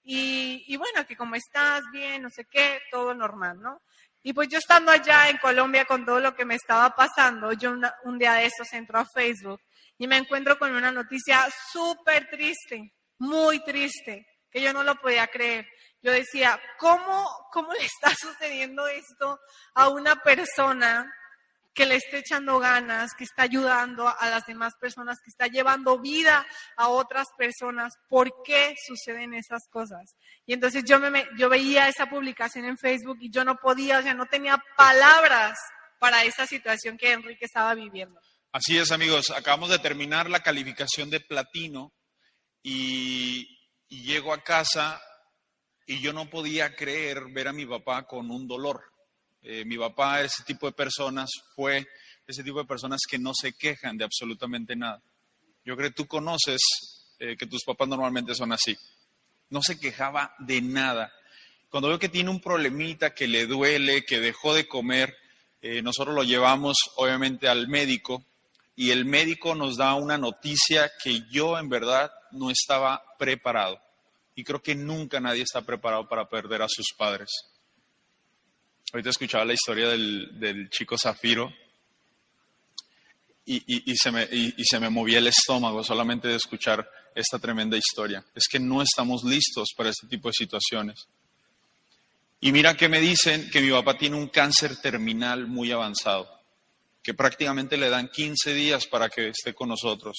y, 0.04 0.76
bueno, 0.76 1.06
que 1.08 1.16
como 1.16 1.36
estás 1.36 1.84
bien, 1.94 2.24
no 2.24 2.30
sé 2.30 2.46
qué, 2.50 2.82
todo 2.92 3.14
normal, 3.14 3.62
¿no? 3.62 3.82
Y 4.24 4.34
pues 4.34 4.50
yo 4.50 4.58
estando 4.58 4.92
allá 4.92 5.30
en 5.30 5.38
Colombia 5.38 5.86
con 5.86 6.06
todo 6.06 6.20
lo 6.20 6.36
que 6.36 6.44
me 6.44 6.56
estaba 6.56 6.90
pasando, 6.96 7.54
yo 7.54 7.76
un 8.04 8.18
día 8.18 8.34
de 8.34 8.46
estos 8.46 8.74
entro 8.74 8.98
a 8.98 9.06
Facebook 9.06 9.62
y 9.98 10.08
me 10.08 10.18
encuentro 10.18 10.58
con 10.58 10.76
una 10.76 10.92
noticia 10.92 11.48
súper 11.72 12.28
triste, 12.30 12.94
muy 13.20 13.64
triste, 13.64 14.26
que 14.50 14.62
yo 14.62 14.74
no 14.74 14.84
lo 14.84 14.96
podía 14.96 15.28
creer. 15.28 15.68
Yo 16.02 16.12
decía, 16.12 16.60
¿cómo, 16.80 17.30
¿cómo 17.52 17.72
le 17.74 17.86
está 17.86 18.12
sucediendo 18.20 18.88
esto 18.88 19.40
a 19.76 19.90
una 19.90 20.16
persona 20.16 21.14
que 21.74 21.86
le 21.86 21.96
esté 21.96 22.20
echando 22.20 22.60
ganas, 22.60 23.14
que 23.18 23.24
está 23.24 23.44
ayudando 23.44 24.08
a 24.08 24.30
las 24.30 24.46
demás 24.46 24.74
personas, 24.80 25.20
que 25.24 25.30
está 25.30 25.48
llevando 25.48 26.00
vida 26.00 26.46
a 26.78 26.90
otras 26.90 27.28
personas. 27.38 27.94
¿Por 28.08 28.44
qué 28.44 28.76
suceden 28.88 29.34
esas 29.34 29.64
cosas? 29.70 30.16
Y 30.46 30.54
entonces 30.54 30.84
yo, 30.86 31.00
me, 31.00 31.26
yo 31.38 31.50
veía 31.50 31.88
esa 31.88 32.06
publicación 32.08 32.66
en 32.66 32.78
Facebook 32.78 33.18
y 33.22 33.32
yo 33.32 33.44
no 33.44 33.56
podía, 33.58 34.00
o 34.00 34.02
sea, 34.04 34.14
no 34.14 34.28
tenía 34.28 34.64
palabras 34.78 35.58
para 36.00 36.24
esa 36.24 36.46
situación 36.46 36.98
que 36.98 37.12
Enrique 37.12 37.46
estaba 37.46 37.74
viviendo. 37.74 38.20
Así 38.52 38.78
es, 38.78 38.92
amigos. 38.92 39.32
Acabamos 39.32 39.70
de 39.70 39.80
terminar 39.80 40.30
la 40.30 40.42
calificación 40.42 41.10
de 41.10 41.22
platino 41.22 41.92
y, 42.62 43.48
y 43.88 44.04
llego 44.04 44.32
a 44.32 44.44
casa 44.44 45.02
y 45.88 46.02
yo 46.02 46.14
no 46.14 46.30
podía 46.30 46.76
creer 46.76 47.26
ver 47.32 47.48
a 47.48 47.54
mi 47.54 47.66
papá 47.66 48.06
con 48.06 48.30
un 48.30 48.48
dolor. 48.48 48.93
Eh, 49.44 49.66
mi 49.66 49.78
papá, 49.78 50.22
ese 50.22 50.44
tipo 50.44 50.68
de 50.68 50.72
personas, 50.72 51.30
fue 51.54 51.86
ese 52.26 52.44
tipo 52.44 52.60
de 52.60 52.66
personas 52.66 53.02
que 53.08 53.20
no 53.20 53.34
se 53.34 53.54
quejan 53.54 53.98
de 53.98 54.06
absolutamente 54.06 54.76
nada. 54.76 55.02
Yo 55.66 55.76
creo 55.76 55.90
que 55.90 55.96
tú 55.96 56.08
conoces 56.08 56.62
eh, 57.20 57.36
que 57.38 57.48
tus 57.48 57.64
papás 57.64 57.88
normalmente 57.88 58.36
son 58.36 58.54
así. 58.54 58.78
No 59.50 59.62
se 59.62 59.80
quejaba 59.80 60.34
de 60.40 60.62
nada. 60.62 61.12
Cuando 61.70 61.90
veo 61.90 62.00
que 62.00 62.10
tiene 62.10 62.30
un 62.30 62.40
problemita, 62.40 63.14
que 63.14 63.28
le 63.28 63.46
duele, 63.46 64.06
que 64.06 64.20
dejó 64.20 64.54
de 64.54 64.68
comer, 64.68 65.16
eh, 65.62 65.82
nosotros 65.82 66.16
lo 66.16 66.24
llevamos 66.24 66.78
obviamente 66.96 67.48
al 67.48 67.68
médico 67.68 68.26
y 68.76 68.92
el 68.92 69.06
médico 69.06 69.56
nos 69.56 69.78
da 69.78 69.94
una 69.96 70.18
noticia 70.18 70.92
que 71.04 71.22
yo 71.30 71.58
en 71.58 71.70
verdad 71.70 72.12
no 72.32 72.50
estaba 72.50 73.04
preparado. 73.20 73.80
Y 74.36 74.44
creo 74.44 74.62
que 74.62 74.76
nunca 74.76 75.20
nadie 75.20 75.44
está 75.44 75.62
preparado 75.62 76.08
para 76.08 76.28
perder 76.28 76.62
a 76.62 76.68
sus 76.68 76.94
padres. 76.98 77.30
Ahorita 78.94 79.10
escuchaba 79.10 79.44
la 79.44 79.54
historia 79.54 79.90
del, 79.90 80.70
chico 80.70 80.96
Zafiro 81.00 81.52
y, 83.44 83.96
se 83.96 84.12
me, 84.12 84.28
y, 84.32 84.64
se 84.64 84.80
me, 84.80 84.88
movía 84.92 85.18
el 85.18 85.26
estómago 85.26 85.84
solamente 85.84 86.28
de 86.28 86.36
escuchar 86.36 86.88
esta 87.16 87.40
tremenda 87.40 87.76
historia. 87.76 88.24
Es 88.36 88.48
que 88.48 88.60
no 88.60 88.84
estamos 88.84 89.24
listos 89.24 89.70
para 89.76 89.90
este 89.90 90.06
tipo 90.06 90.28
de 90.28 90.34
situaciones. 90.34 91.08
Y 92.40 92.52
mira 92.52 92.78
que 92.78 92.88
me 92.88 93.00
dicen 93.00 93.50
que 93.50 93.62
mi 93.62 93.72
papá 93.72 93.98
tiene 93.98 94.16
un 94.16 94.28
cáncer 94.28 94.78
terminal 94.78 95.48
muy 95.48 95.72
avanzado, 95.72 96.30
que 97.02 97.16
prácticamente 97.16 97.78
le 97.78 97.90
dan 97.90 98.10
15 98.10 98.54
días 98.54 98.86
para 98.86 99.10
que 99.10 99.30
esté 99.30 99.56
con 99.56 99.70
nosotros. 99.70 100.16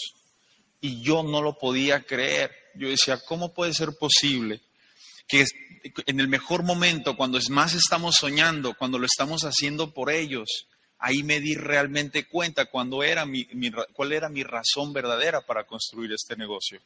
Y 0.81 1.01
yo 1.01 1.23
no 1.23 1.41
lo 1.41 1.57
podía 1.57 2.03
creer. 2.03 2.51
Yo 2.75 2.89
decía, 2.89 3.21
¿cómo 3.25 3.55
puede 3.55 3.73
ser 3.73 3.91
posible 3.97 4.63
que 5.27 5.45
en 6.07 6.21
el 6.21 6.29
mejor 6.29 6.63
momento, 6.63 7.17
cuando 7.17 7.39
más 7.51 7.75
estamos 7.75 8.17
soñando, 8.17 8.75
cuando 8.75 8.99
lo 8.99 9.07
estamos 9.07 9.43
haciendo 9.43 9.93
por 9.93 10.11
ellos, 10.11 10.67
ahí 10.99 11.23
me 11.23 11.41
di 11.41 11.55
realmente 11.55 12.27
cuenta 12.27 12.67
cuando 12.67 13.03
era 13.03 13.27
mi, 13.27 13.47
cuál 13.93 14.13
era 14.13 14.29
mi 14.29 14.43
razón 14.43 14.93
verdadera 14.93 15.43
para 15.43 15.65
construir 15.65 16.13
este 16.13 16.37
negocio. 16.37 16.81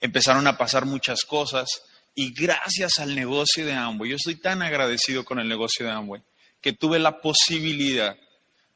Empezaron 0.00 0.46
a 0.46 0.56
pasar 0.56 0.86
muchas 0.86 1.22
cosas 1.26 1.68
y 2.14 2.32
gracias 2.32 2.98
al 2.98 3.14
negocio 3.14 3.66
de 3.66 3.74
Amway, 3.74 4.10
yo 4.10 4.16
estoy 4.16 4.36
tan 4.36 4.62
agradecido 4.62 5.24
con 5.24 5.38
el 5.38 5.48
negocio 5.48 5.86
de 5.86 5.92
Amway, 5.92 6.22
que 6.60 6.72
tuve 6.72 6.98
la 6.98 7.20
posibilidad 7.20 8.16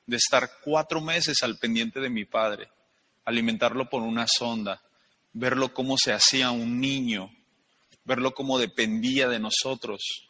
de 0.07 0.17
estar 0.17 0.51
cuatro 0.63 1.01
meses 1.01 1.43
al 1.43 1.59
pendiente 1.59 2.01
de 2.01 2.11
mi 2.11 2.25
padre, 2.25 2.69
alimentarlo 3.25 3.89
por 3.89 4.03
una 4.03 4.27
sonda, 4.29 4.83
verlo 5.33 5.73
cómo 5.73 5.97
se 5.97 6.13
hacía 6.13 6.51
un 6.51 6.81
niño, 6.81 7.35
verlo 8.05 8.33
como 8.33 8.59
dependía 8.59 9.29
de 9.29 9.39
nosotros. 9.39 10.29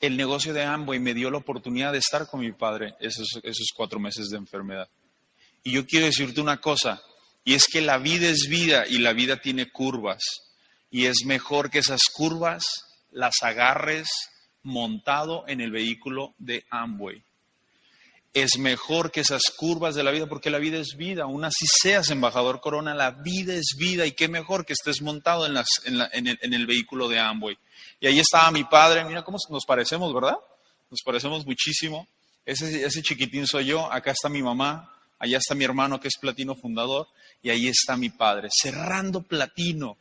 El 0.00 0.16
negocio 0.16 0.52
de 0.52 0.64
Amway 0.64 1.00
me 1.00 1.14
dio 1.14 1.30
la 1.30 1.38
oportunidad 1.38 1.92
de 1.92 1.98
estar 1.98 2.28
con 2.28 2.40
mi 2.40 2.52
padre 2.52 2.94
esos, 3.00 3.40
esos 3.42 3.68
cuatro 3.74 3.98
meses 3.98 4.28
de 4.28 4.36
enfermedad. 4.36 4.88
Y 5.64 5.72
yo 5.72 5.86
quiero 5.86 6.06
decirte 6.06 6.40
una 6.40 6.60
cosa, 6.60 7.02
y 7.44 7.54
es 7.54 7.66
que 7.66 7.80
la 7.80 7.98
vida 7.98 8.28
es 8.28 8.46
vida 8.48 8.86
y 8.86 8.98
la 8.98 9.12
vida 9.12 9.40
tiene 9.40 9.70
curvas. 9.70 10.22
Y 10.90 11.06
es 11.06 11.24
mejor 11.24 11.70
que 11.70 11.80
esas 11.80 12.02
curvas 12.12 12.64
las 13.10 13.42
agarres 13.42 14.08
montado 14.62 15.44
en 15.48 15.60
el 15.60 15.70
vehículo 15.70 16.34
de 16.38 16.64
Amway 16.70 17.22
es 18.34 18.58
mejor 18.58 19.10
que 19.10 19.20
esas 19.20 19.42
curvas 19.56 19.94
de 19.94 20.02
la 20.02 20.10
vida, 20.10 20.26
porque 20.26 20.50
la 20.50 20.58
vida 20.58 20.78
es 20.78 20.96
vida. 20.96 21.24
Aún 21.24 21.44
así 21.44 21.66
seas 21.66 22.10
embajador 22.10 22.60
Corona, 22.60 22.94
la 22.94 23.10
vida 23.10 23.54
es 23.54 23.76
vida 23.78 24.06
y 24.06 24.12
qué 24.12 24.28
mejor 24.28 24.64
que 24.64 24.74
estés 24.74 25.02
montado 25.02 25.46
en, 25.46 25.56
el, 26.54 26.66
vehículo 26.66 27.08
de 27.08 27.18
Amway. 27.18 27.58
Y 28.00 28.06
ahí 28.06 28.20
estaba 28.20 28.50
mi 28.50 28.64
padre, 28.64 29.04
mira 29.04 29.24
cómo 29.24 29.38
nos 29.50 29.64
parecemos, 29.64 30.12
¿verdad? 30.12 30.36
Nos 30.90 31.00
parecemos 31.04 31.46
muchísimo. 31.46 32.06
Ese, 32.44 32.84
ese 32.84 33.02
chiquitín 33.02 33.46
soy 33.46 33.66
yo, 33.66 33.92
acá 33.92 34.12
está 34.12 34.28
mi 34.28 34.42
mamá, 34.42 34.94
allá 35.18 35.38
está 35.38 35.54
mi 35.54 35.64
hermano 35.64 36.00
que 36.00 36.08
es 36.08 36.16
platino 36.18 36.54
fundador 36.54 37.08
y 37.42 37.50
ahí 37.50 37.68
está 37.68 37.96
mi 37.96 38.10
padre, 38.10 38.48
cerrando 38.50 39.22
platino, 39.22 39.98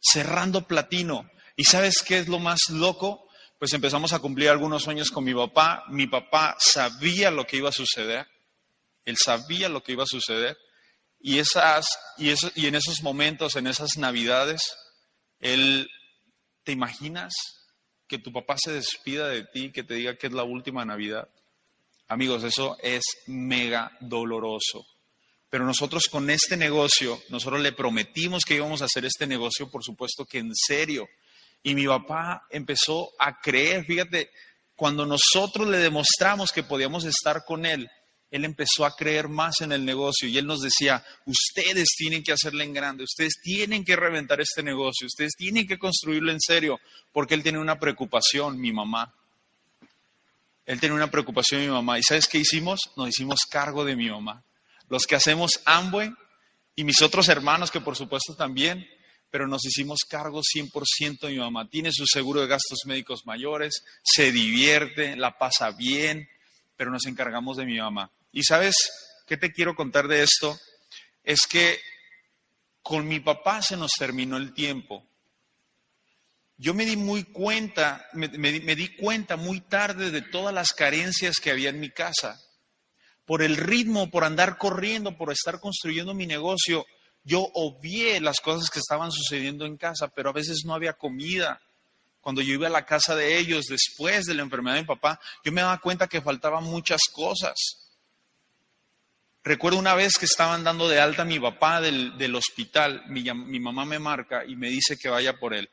cerrando 0.00 0.66
platino. 0.66 1.30
¿Y 1.56 1.64
sabes 1.64 2.02
qué 2.04 2.18
es 2.18 2.28
lo 2.28 2.38
más 2.38 2.60
loco? 2.70 3.23
Pues 3.64 3.72
empezamos 3.72 4.12
a 4.12 4.18
cumplir 4.18 4.50
algunos 4.50 4.82
sueños 4.82 5.10
con 5.10 5.24
mi 5.24 5.32
papá. 5.32 5.84
Mi 5.88 6.06
papá 6.06 6.54
sabía 6.58 7.30
lo 7.30 7.46
que 7.46 7.56
iba 7.56 7.70
a 7.70 7.72
suceder. 7.72 8.28
Él 9.06 9.16
sabía 9.16 9.70
lo 9.70 9.82
que 9.82 9.92
iba 9.92 10.02
a 10.02 10.06
suceder. 10.06 10.58
Y, 11.18 11.38
esas, 11.38 11.86
y, 12.18 12.28
y 12.56 12.66
en 12.66 12.74
esos 12.74 13.02
momentos, 13.02 13.56
en 13.56 13.66
esas 13.66 13.96
navidades, 13.96 14.60
él, 15.40 15.88
¿te 16.62 16.72
imaginas 16.72 17.32
que 18.06 18.18
tu 18.18 18.34
papá 18.34 18.56
se 18.58 18.70
despida 18.70 19.28
de 19.28 19.46
ti, 19.46 19.72
que 19.72 19.82
te 19.82 19.94
diga 19.94 20.18
que 20.18 20.26
es 20.26 20.34
la 20.34 20.44
última 20.44 20.84
Navidad? 20.84 21.30
Amigos, 22.08 22.44
eso 22.44 22.76
es 22.82 23.02
mega 23.28 23.96
doloroso. 23.98 24.86
Pero 25.48 25.64
nosotros 25.64 26.08
con 26.10 26.28
este 26.28 26.58
negocio, 26.58 27.18
nosotros 27.30 27.62
le 27.62 27.72
prometimos 27.72 28.44
que 28.44 28.56
íbamos 28.56 28.82
a 28.82 28.84
hacer 28.84 29.06
este 29.06 29.26
negocio, 29.26 29.70
por 29.70 29.82
supuesto 29.82 30.26
que 30.26 30.40
en 30.40 30.54
serio. 30.54 31.08
Y 31.64 31.74
mi 31.74 31.86
papá 31.86 32.46
empezó 32.50 33.10
a 33.18 33.40
creer, 33.40 33.84
fíjate, 33.86 34.30
cuando 34.76 35.06
nosotros 35.06 35.66
le 35.66 35.78
demostramos 35.78 36.52
que 36.52 36.62
podíamos 36.62 37.04
estar 37.04 37.44
con 37.44 37.64
él, 37.64 37.90
él 38.30 38.44
empezó 38.44 38.84
a 38.84 38.94
creer 38.94 39.28
más 39.28 39.62
en 39.62 39.72
el 39.72 39.84
negocio 39.84 40.28
y 40.28 40.36
él 40.36 40.46
nos 40.46 40.60
decía, 40.60 41.02
ustedes 41.24 41.94
tienen 41.96 42.22
que 42.22 42.32
hacerle 42.32 42.64
en 42.64 42.74
grande, 42.74 43.04
ustedes 43.04 43.34
tienen 43.42 43.82
que 43.82 43.96
reventar 43.96 44.42
este 44.42 44.62
negocio, 44.62 45.06
ustedes 45.06 45.32
tienen 45.36 45.66
que 45.66 45.78
construirlo 45.78 46.32
en 46.32 46.40
serio, 46.40 46.78
porque 47.12 47.32
él 47.32 47.42
tiene 47.42 47.58
una 47.58 47.78
preocupación, 47.78 48.60
mi 48.60 48.72
mamá. 48.72 49.14
Él 50.66 50.80
tiene 50.80 50.94
una 50.94 51.10
preocupación, 51.10 51.62
mi 51.62 51.68
mamá. 51.68 51.98
¿Y 51.98 52.02
sabes 52.02 52.26
qué 52.26 52.38
hicimos? 52.38 52.80
Nos 52.96 53.08
hicimos 53.08 53.40
cargo 53.48 53.86
de 53.86 53.96
mi 53.96 54.10
mamá. 54.10 54.42
Los 54.90 55.06
que 55.06 55.14
hacemos 55.14 55.62
Amway 55.64 56.12
y 56.76 56.84
mis 56.84 57.00
otros 57.00 57.28
hermanos, 57.28 57.70
que 57.70 57.80
por 57.80 57.96
supuesto 57.96 58.34
también, 58.34 58.86
pero 59.34 59.48
nos 59.48 59.64
hicimos 59.64 60.02
cargo 60.08 60.42
100% 60.42 61.22
de 61.22 61.32
mi 61.32 61.38
mamá. 61.38 61.68
Tiene 61.68 61.90
su 61.90 62.06
seguro 62.06 62.40
de 62.40 62.46
gastos 62.46 62.82
médicos 62.86 63.26
mayores, 63.26 63.82
se 64.00 64.30
divierte, 64.30 65.16
la 65.16 65.38
pasa 65.38 65.72
bien, 65.72 66.28
pero 66.76 66.92
nos 66.92 67.04
encargamos 67.06 67.56
de 67.56 67.66
mi 67.66 67.76
mamá. 67.78 68.12
¿Y 68.30 68.44
sabes 68.44 68.76
qué 69.26 69.36
te 69.36 69.52
quiero 69.52 69.74
contar 69.74 70.06
de 70.06 70.22
esto? 70.22 70.56
Es 71.24 71.48
que 71.48 71.80
con 72.80 73.08
mi 73.08 73.18
papá 73.18 73.60
se 73.60 73.76
nos 73.76 73.90
terminó 73.98 74.36
el 74.36 74.54
tiempo. 74.54 75.04
Yo 76.56 76.72
me 76.72 76.84
di 76.84 76.96
muy 76.96 77.24
cuenta, 77.24 78.06
me, 78.12 78.28
me 78.28 78.76
di 78.76 78.94
cuenta 78.94 79.36
muy 79.36 79.62
tarde 79.62 80.12
de 80.12 80.22
todas 80.22 80.54
las 80.54 80.72
carencias 80.72 81.38
que 81.42 81.50
había 81.50 81.70
en 81.70 81.80
mi 81.80 81.90
casa. 81.90 82.40
Por 83.24 83.42
el 83.42 83.56
ritmo, 83.56 84.12
por 84.12 84.22
andar 84.22 84.58
corriendo, 84.58 85.16
por 85.16 85.32
estar 85.32 85.58
construyendo 85.58 86.14
mi 86.14 86.28
negocio, 86.28 86.86
yo 87.24 87.50
obvié 87.54 88.20
las 88.20 88.40
cosas 88.40 88.70
que 88.70 88.78
estaban 88.78 89.10
sucediendo 89.10 89.64
en 89.64 89.78
casa, 89.78 90.08
pero 90.08 90.30
a 90.30 90.34
veces 90.34 90.62
no 90.64 90.74
había 90.74 90.92
comida. 90.92 91.60
Cuando 92.20 92.42
yo 92.42 92.54
iba 92.54 92.66
a 92.66 92.70
la 92.70 92.86
casa 92.86 93.16
de 93.16 93.38
ellos 93.38 93.66
después 93.66 94.26
de 94.26 94.34
la 94.34 94.42
enfermedad 94.42 94.76
de 94.76 94.82
mi 94.82 94.86
papá, 94.86 95.18
yo 95.42 95.50
me 95.50 95.62
daba 95.62 95.80
cuenta 95.80 96.06
que 96.06 96.20
faltaban 96.20 96.64
muchas 96.64 97.00
cosas. 97.12 97.54
Recuerdo 99.42 99.78
una 99.78 99.94
vez 99.94 100.14
que 100.18 100.24
estaban 100.26 100.64
dando 100.64 100.88
de 100.88 101.00
alta 101.00 101.22
a 101.22 101.26
mi 101.26 101.38
papá 101.38 101.80
del, 101.80 102.34
hospital, 102.34 103.04
mi, 103.08 103.22
mi 103.22 103.60
mamá 103.60 103.84
me 103.84 103.98
marca 103.98 104.44
y 104.46 104.56
me 104.56 104.68
dice 104.68 104.96
que 104.96 105.08
vaya 105.08 105.38
por 105.38 105.54
él. 105.54 105.68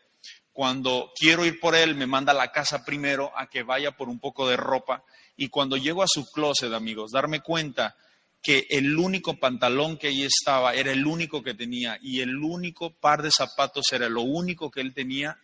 Cuando 0.53 1.11
quiero 1.17 1.45
ir 1.45 1.59
por 1.59 1.75
él, 1.75 1.95
me 1.95 2.05
manda 2.05 2.33
a 2.33 2.35
la 2.35 2.51
casa 2.51 2.83
primero 2.83 3.31
a 3.37 3.47
que 3.47 3.63
vaya 3.63 3.91
por 3.91 4.09
un 4.09 4.19
poco 4.19 4.47
de 4.47 4.57
ropa. 4.57 5.03
Y 5.37 5.47
cuando 5.47 5.77
llego 5.77 6.03
a 6.03 6.07
su 6.07 6.29
closet, 6.31 6.73
amigos, 6.73 7.11
darme 7.11 7.39
cuenta 7.39 7.95
que 8.41 8.65
el 8.69 8.97
único 8.97 9.37
pantalón 9.37 9.97
que 9.97 10.07
ahí 10.07 10.23
estaba 10.23 10.73
era 10.73 10.91
el 10.91 11.05
único 11.05 11.43
que 11.43 11.53
tenía 11.53 11.99
y 12.01 12.21
el 12.21 12.37
único 12.37 12.91
par 12.91 13.21
de 13.21 13.29
zapatos 13.31 13.85
era 13.91 14.09
lo 14.09 14.21
único 14.21 14.71
que 14.71 14.81
él 14.81 14.93
tenía, 14.93 15.37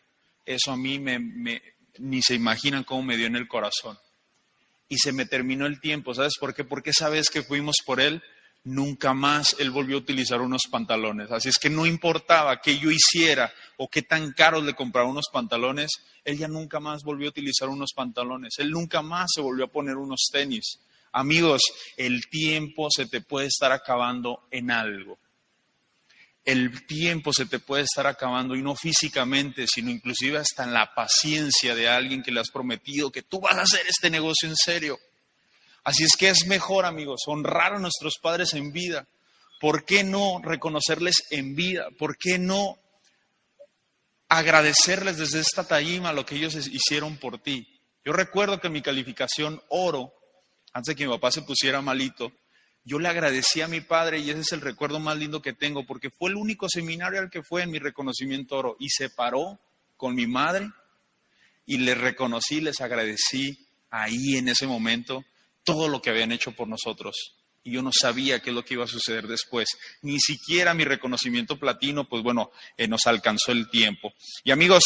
eso 0.45 0.71
a 0.71 0.77
mí 0.77 0.99
ni 1.99 2.21
se 2.21 2.35
imaginan 2.35 2.83
cómo 2.83 3.03
me 3.03 3.17
dio 3.17 3.27
en 3.27 3.35
el 3.35 3.47
corazón. 3.47 3.97
y 4.89 4.97
se 4.99 5.11
me 5.11 5.25
terminó 5.25 5.65
el 5.65 5.81
tiempo. 5.81 6.13
¿Sabes 6.13 6.35
por 6.39 6.53
qué? 6.53 6.63
Porque 6.63 6.91
esa 6.91 7.09
vez 7.09 7.29
que 7.29 7.43
fuimos 7.43 7.75
por 7.85 7.99
él, 7.99 8.23
nunca 8.63 9.13
más 9.13 9.55
él 9.59 9.71
volvió 9.71 9.97
a 9.97 9.99
utilizar 9.99 10.41
unos 10.41 10.63
pantalones. 10.69 11.31
Así 11.31 11.49
es 11.49 11.57
que 11.57 11.69
no 11.69 11.85
importaba 11.85 12.61
qué 12.61 12.77
yo 12.77 12.91
hiciera 12.91 13.51
o 13.77 13.89
qué 13.89 14.01
tan 14.01 14.31
caros 14.33 14.63
le 14.63 14.75
comprara 14.75 15.07
unos 15.07 15.27
pantalones, 15.31 15.91
él 16.23 16.37
ya 16.37 16.47
nunca 16.47 16.79
más 16.79 17.03
volvió 17.03 17.27
a 17.27 17.29
utilizar 17.29 17.69
unos 17.69 17.91
pantalones. 17.93 18.55
Él 18.59 18.71
nunca 18.71 19.01
más 19.01 19.27
se 19.33 19.41
volvió 19.41 19.65
a 19.65 19.71
poner 19.71 19.95
unos 19.97 20.27
tenis. 20.31 20.79
Amigos, 21.17 21.63
el 21.97 22.29
tiempo 22.29 22.89
se 22.91 23.07
te 23.07 23.21
puede 23.21 23.47
estar 23.47 23.71
acabando 23.71 24.47
en 24.51 24.69
algo. 24.69 25.17
El 26.45 26.85
tiempo 26.85 27.33
se 27.33 27.47
te 27.47 27.57
puede 27.57 27.85
estar 27.85 28.05
acabando 28.05 28.55
y 28.55 28.61
no 28.61 28.75
físicamente, 28.75 29.65
sino 29.65 29.89
inclusive 29.89 30.37
hasta 30.37 30.63
en 30.63 30.73
la 30.73 30.93
paciencia 30.93 31.73
de 31.73 31.89
alguien 31.89 32.21
que 32.21 32.31
le 32.31 32.39
has 32.39 32.51
prometido 32.51 33.11
que 33.11 33.23
tú 33.23 33.39
vas 33.39 33.55
a 33.55 33.63
hacer 33.63 33.81
este 33.89 34.11
negocio 34.11 34.47
en 34.47 34.55
serio. 34.55 34.99
Así 35.83 36.03
es 36.03 36.15
que 36.15 36.29
es 36.29 36.45
mejor, 36.45 36.85
amigos, 36.85 37.21
honrar 37.25 37.73
a 37.73 37.79
nuestros 37.79 38.19
padres 38.21 38.53
en 38.53 38.71
vida. 38.71 39.07
¿Por 39.59 39.85
qué 39.85 40.03
no 40.03 40.39
reconocerles 40.43 41.15
en 41.31 41.55
vida? 41.55 41.87
¿Por 41.97 42.15
qué 42.19 42.37
no 42.37 42.77
agradecerles 44.29 45.17
desde 45.17 45.39
esta 45.39 45.67
tallima 45.67 46.13
lo 46.13 46.27
que 46.27 46.35
ellos 46.35 46.53
hicieron 46.67 47.17
por 47.17 47.39
ti? 47.39 47.81
Yo 48.05 48.13
recuerdo 48.13 48.61
que 48.61 48.69
mi 48.69 48.83
calificación 48.83 49.59
oro, 49.69 50.13
antes 50.77 50.93
de 50.93 50.95
que 50.95 51.07
mi 51.07 51.13
papá 51.13 51.31
se 51.31 51.41
pusiera 51.41 51.81
malito, 51.81 52.31
yo 52.83 52.99
le 52.99 53.07
agradecí 53.07 53.61
a 53.61 53.67
mi 53.67 53.81
padre 53.81 54.19
y 54.19 54.29
ese 54.29 54.41
es 54.41 54.51
el 54.51 54.61
recuerdo 54.61 54.99
más 54.99 55.17
lindo 55.17 55.41
que 55.41 55.51
tengo, 55.51 55.87
porque 55.87 56.11
fue 56.11 56.29
el 56.29 56.35
único 56.35 56.69
seminario 56.69 57.19
al 57.19 57.31
que 57.31 57.41
fue 57.41 57.63
en 57.63 57.71
mi 57.71 57.79
reconocimiento 57.79 58.57
oro 58.57 58.77
y 58.79 58.89
se 58.89 59.09
paró 59.09 59.57
con 59.97 60.13
mi 60.13 60.27
madre 60.27 60.69
y 61.65 61.79
les 61.79 61.97
reconocí, 61.97 62.61
les 62.61 62.79
agradecí 62.79 63.57
ahí 63.89 64.35
en 64.35 64.49
ese 64.49 64.67
momento 64.67 65.25
todo 65.63 65.87
lo 65.87 65.99
que 65.99 66.11
habían 66.11 66.31
hecho 66.31 66.51
por 66.51 66.67
nosotros. 66.67 67.33
Y 67.63 67.71
yo 67.71 67.81
no 67.81 67.89
sabía 67.91 68.39
qué 68.39 68.51
es 68.51 68.55
lo 68.55 68.63
que 68.63 68.75
iba 68.75 68.83
a 68.83 68.87
suceder 68.87 69.25
después. 69.25 69.69
Ni 70.03 70.19
siquiera 70.19 70.75
mi 70.75 70.85
reconocimiento 70.85 71.57
platino, 71.57 72.07
pues 72.07 72.21
bueno, 72.21 72.51
eh, 72.77 72.87
nos 72.87 73.07
alcanzó 73.07 73.51
el 73.51 73.67
tiempo. 73.71 74.13
Y 74.43 74.51
amigos, 74.51 74.83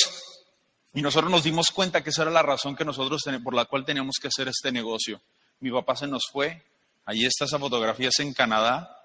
y 0.93 1.01
nosotros 1.01 1.29
nos 1.29 1.43
dimos 1.43 1.67
cuenta 1.71 2.01
que 2.01 2.11
esa 2.11 2.21
era 2.21 2.31
la 2.31 2.43
razón 2.43 2.77
que 2.77 2.85
nosotros 2.85 3.23
por 3.43 3.53
la 3.53 3.65
cual 3.65 3.83
teníamos 3.83 4.15
que 4.21 4.29
hacer 4.29 4.47
este 4.47 4.71
negocio. 4.71 5.21
Mi 5.61 5.71
papá 5.71 5.95
se 5.95 6.07
nos 6.07 6.23
fue, 6.31 6.61
ahí 7.05 7.25
está 7.25 7.45
esa 7.45 7.59
fotografía, 7.59 8.09
es 8.09 8.19
en 8.19 8.33
Canadá, 8.33 8.97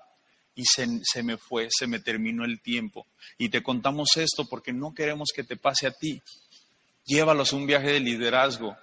y 0.55 0.65
se, 0.65 0.89
se, 1.05 1.23
me 1.23 1.37
fue, 1.37 1.69
se 1.71 1.87
me 1.87 2.01
terminó 2.01 2.45
el 2.45 2.61
tiempo. 2.61 3.07
Y 3.39 3.51
te 3.51 3.63
contamos 3.63 4.17
esto 4.17 4.47
porque 4.49 4.73
no 4.73 4.95
queremos 4.95 5.29
que 5.35 5.45
te 5.45 5.57
pase 5.57 5.87
a 5.87 5.91
ti. 5.93 6.23
Llévalos 7.05 7.53
a 7.53 7.57
un 7.57 7.67
viaje 7.67 7.93
de 7.93 8.01
liderazgo, 8.01 8.77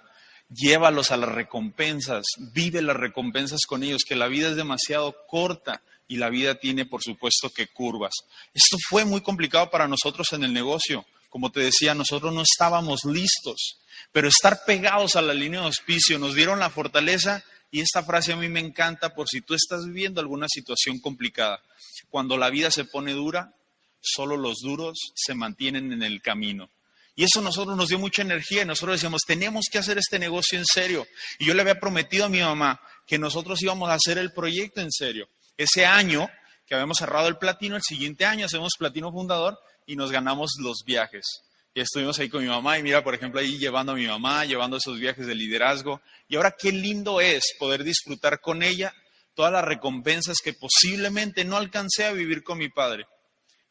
llévalos 0.48 1.10
a 1.10 1.16
las 1.16 1.28
recompensas, 1.28 2.24
vive 2.52 2.80
las 2.80 2.96
recompensas 2.96 3.62
con 3.66 3.82
ellos, 3.82 4.04
que 4.08 4.16
la 4.16 4.28
vida 4.28 4.48
es 4.48 4.56
demasiado 4.56 5.14
corta 5.26 5.82
y 6.06 6.16
la 6.16 6.30
vida 6.30 6.54
tiene, 6.54 6.86
por 6.86 7.02
supuesto, 7.02 7.50
que 7.50 7.66
curvas. 7.66 8.12
Esto 8.54 8.76
fue 8.88 9.04
muy 9.04 9.20
complicado 9.20 9.70
para 9.70 9.88
nosotros 9.88 10.32
en 10.32 10.44
el 10.44 10.52
negocio. 10.52 11.04
Como 11.28 11.50
te 11.50 11.60
decía, 11.60 11.94
nosotros 11.94 12.32
no 12.32 12.42
estábamos 12.42 13.04
listos, 13.04 13.78
pero 14.12 14.28
estar 14.28 14.64
pegados 14.64 15.16
a 15.16 15.22
la 15.22 15.34
línea 15.34 15.60
de 15.60 15.66
auspicio 15.66 16.18
nos 16.18 16.34
dieron 16.34 16.60
la 16.60 16.70
fortaleza 16.70 17.42
y 17.74 17.80
esta 17.80 18.04
frase 18.04 18.32
a 18.32 18.36
mí 18.36 18.48
me 18.48 18.60
encanta 18.60 19.16
por 19.16 19.28
si 19.28 19.40
tú 19.40 19.52
estás 19.52 19.84
viviendo 19.84 20.20
alguna 20.20 20.46
situación 20.48 21.00
complicada. 21.00 21.60
Cuando 22.08 22.36
la 22.36 22.48
vida 22.48 22.70
se 22.70 22.84
pone 22.84 23.14
dura, 23.14 23.52
solo 24.00 24.36
los 24.36 24.60
duros 24.60 24.96
se 25.16 25.34
mantienen 25.34 25.92
en 25.92 26.04
el 26.04 26.22
camino. 26.22 26.70
Y 27.16 27.24
eso 27.24 27.40
nosotros 27.40 27.76
nos 27.76 27.88
dio 27.88 27.98
mucha 27.98 28.22
energía 28.22 28.62
y 28.62 28.64
nosotros 28.64 28.98
decíamos, 28.98 29.22
tenemos 29.26 29.64
que 29.68 29.78
hacer 29.78 29.98
este 29.98 30.20
negocio 30.20 30.56
en 30.56 30.64
serio. 30.66 31.04
Y 31.40 31.46
yo 31.46 31.54
le 31.54 31.62
había 31.62 31.80
prometido 31.80 32.26
a 32.26 32.28
mi 32.28 32.38
mamá 32.38 32.80
que 33.08 33.18
nosotros 33.18 33.60
íbamos 33.60 33.90
a 33.90 33.94
hacer 33.94 34.18
el 34.18 34.32
proyecto 34.32 34.80
en 34.80 34.92
serio. 34.92 35.28
Ese 35.56 35.84
año 35.84 36.30
que 36.68 36.76
habíamos 36.76 36.98
cerrado 36.98 37.26
el 37.26 37.38
platino, 37.38 37.74
el 37.74 37.82
siguiente 37.82 38.24
año 38.24 38.46
hacemos 38.46 38.74
platino 38.78 39.10
fundador 39.10 39.58
y 39.84 39.96
nos 39.96 40.12
ganamos 40.12 40.52
los 40.60 40.84
viajes. 40.86 41.42
Y 41.74 41.80
estuvimos 41.80 42.18
ahí 42.18 42.28
con 42.28 42.42
mi 42.42 42.48
mamá 42.48 42.78
y 42.78 42.82
mira, 42.82 43.02
por 43.02 43.14
ejemplo, 43.14 43.40
ahí 43.40 43.58
llevando 43.58 43.92
a 43.92 43.96
mi 43.96 44.06
mamá, 44.06 44.44
llevando 44.44 44.76
esos 44.76 44.98
viajes 44.98 45.26
de 45.26 45.34
liderazgo. 45.34 46.00
Y 46.28 46.36
ahora 46.36 46.54
qué 46.56 46.70
lindo 46.70 47.20
es 47.20 47.54
poder 47.58 47.82
disfrutar 47.82 48.40
con 48.40 48.62
ella 48.62 48.94
todas 49.34 49.52
las 49.52 49.64
recompensas 49.64 50.38
que 50.42 50.52
posiblemente 50.52 51.44
no 51.44 51.56
alcancé 51.56 52.04
a 52.04 52.12
vivir 52.12 52.44
con 52.44 52.58
mi 52.58 52.68
padre 52.68 53.06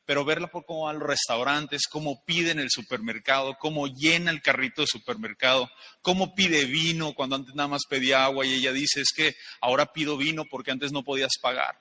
pero 0.05 0.25
verla 0.25 0.47
por 0.47 0.65
cómo 0.65 0.85
van 0.85 0.99
los 0.99 1.07
restaurantes, 1.07 1.87
cómo 1.89 2.23
piden 2.25 2.59
el 2.59 2.69
supermercado, 2.69 3.57
cómo 3.57 3.87
llena 3.87 4.31
el 4.31 4.41
carrito 4.41 4.81
de 4.81 4.87
supermercado, 4.87 5.69
cómo 6.01 6.35
pide 6.35 6.65
vino 6.65 7.13
cuando 7.13 7.37
antes 7.37 7.55
nada 7.55 7.69
más 7.69 7.83
pedía 7.87 8.25
agua 8.25 8.45
y 8.45 8.53
ella 8.53 8.73
dice, 8.73 9.01
es 9.01 9.13
que 9.15 9.35
ahora 9.61 9.93
pido 9.93 10.17
vino 10.17 10.43
porque 10.49 10.71
antes 10.71 10.91
no 10.91 11.03
podías 11.03 11.33
pagar. 11.41 11.77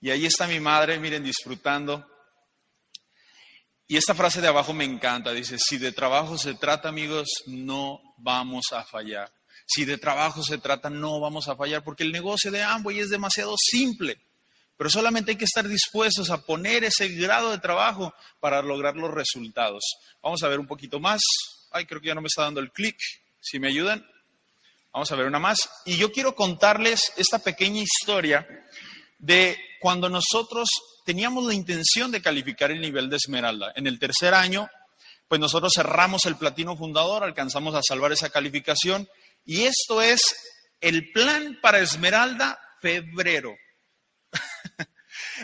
Y 0.00 0.10
ahí 0.10 0.26
está 0.26 0.46
mi 0.46 0.60
madre, 0.60 0.98
miren, 0.98 1.22
disfrutando. 1.22 2.08
Y 3.92 3.98
esta 3.98 4.14
frase 4.14 4.40
de 4.40 4.48
abajo 4.48 4.72
me 4.72 4.86
encanta, 4.86 5.32
dice, 5.32 5.58
si 5.58 5.76
de 5.76 5.92
trabajo 5.92 6.38
se 6.38 6.54
trata, 6.54 6.88
amigos, 6.88 7.28
no 7.44 8.00
vamos 8.16 8.72
a 8.72 8.84
fallar. 8.84 9.30
Si 9.66 9.84
de 9.84 9.98
trabajo 9.98 10.42
se 10.42 10.56
trata, 10.56 10.88
no 10.88 11.20
vamos 11.20 11.46
a 11.48 11.56
fallar, 11.56 11.84
porque 11.84 12.02
el 12.02 12.10
negocio 12.10 12.50
de 12.50 12.62
Amway 12.62 13.00
es 13.00 13.10
demasiado 13.10 13.54
simple. 13.58 14.18
Pero 14.78 14.88
solamente 14.88 15.32
hay 15.32 15.36
que 15.36 15.44
estar 15.44 15.68
dispuestos 15.68 16.30
a 16.30 16.40
poner 16.40 16.84
ese 16.84 17.08
grado 17.08 17.50
de 17.50 17.58
trabajo 17.58 18.14
para 18.40 18.62
lograr 18.62 18.96
los 18.96 19.12
resultados. 19.12 19.82
Vamos 20.22 20.42
a 20.42 20.48
ver 20.48 20.58
un 20.58 20.66
poquito 20.66 20.98
más. 20.98 21.20
Ay, 21.70 21.84
creo 21.84 22.00
que 22.00 22.06
ya 22.06 22.14
no 22.14 22.22
me 22.22 22.28
está 22.28 22.44
dando 22.44 22.60
el 22.60 22.72
clic. 22.72 22.96
Si 23.42 23.58
me 23.58 23.68
ayudan. 23.68 24.02
Vamos 24.90 25.12
a 25.12 25.16
ver 25.16 25.26
una 25.26 25.38
más. 25.38 25.68
Y 25.84 25.98
yo 25.98 26.12
quiero 26.12 26.34
contarles 26.34 27.12
esta 27.18 27.40
pequeña 27.40 27.82
historia 27.82 28.48
de 29.18 29.58
cuando 29.82 30.08
nosotros 30.08 30.70
teníamos 31.04 31.44
la 31.44 31.54
intención 31.54 32.10
de 32.10 32.22
calificar 32.22 32.70
el 32.70 32.80
nivel 32.80 33.10
de 33.10 33.16
Esmeralda. 33.16 33.72
En 33.76 33.86
el 33.86 33.98
tercer 33.98 34.34
año, 34.34 34.68
pues 35.28 35.40
nosotros 35.40 35.72
cerramos 35.74 36.26
el 36.26 36.36
platino 36.36 36.76
fundador, 36.76 37.22
alcanzamos 37.22 37.74
a 37.74 37.82
salvar 37.82 38.12
esa 38.12 38.30
calificación. 38.30 39.08
Y 39.44 39.62
esto 39.62 40.02
es 40.02 40.20
el 40.80 41.10
plan 41.12 41.58
para 41.62 41.80
Esmeralda 41.80 42.58
febrero. 42.80 43.56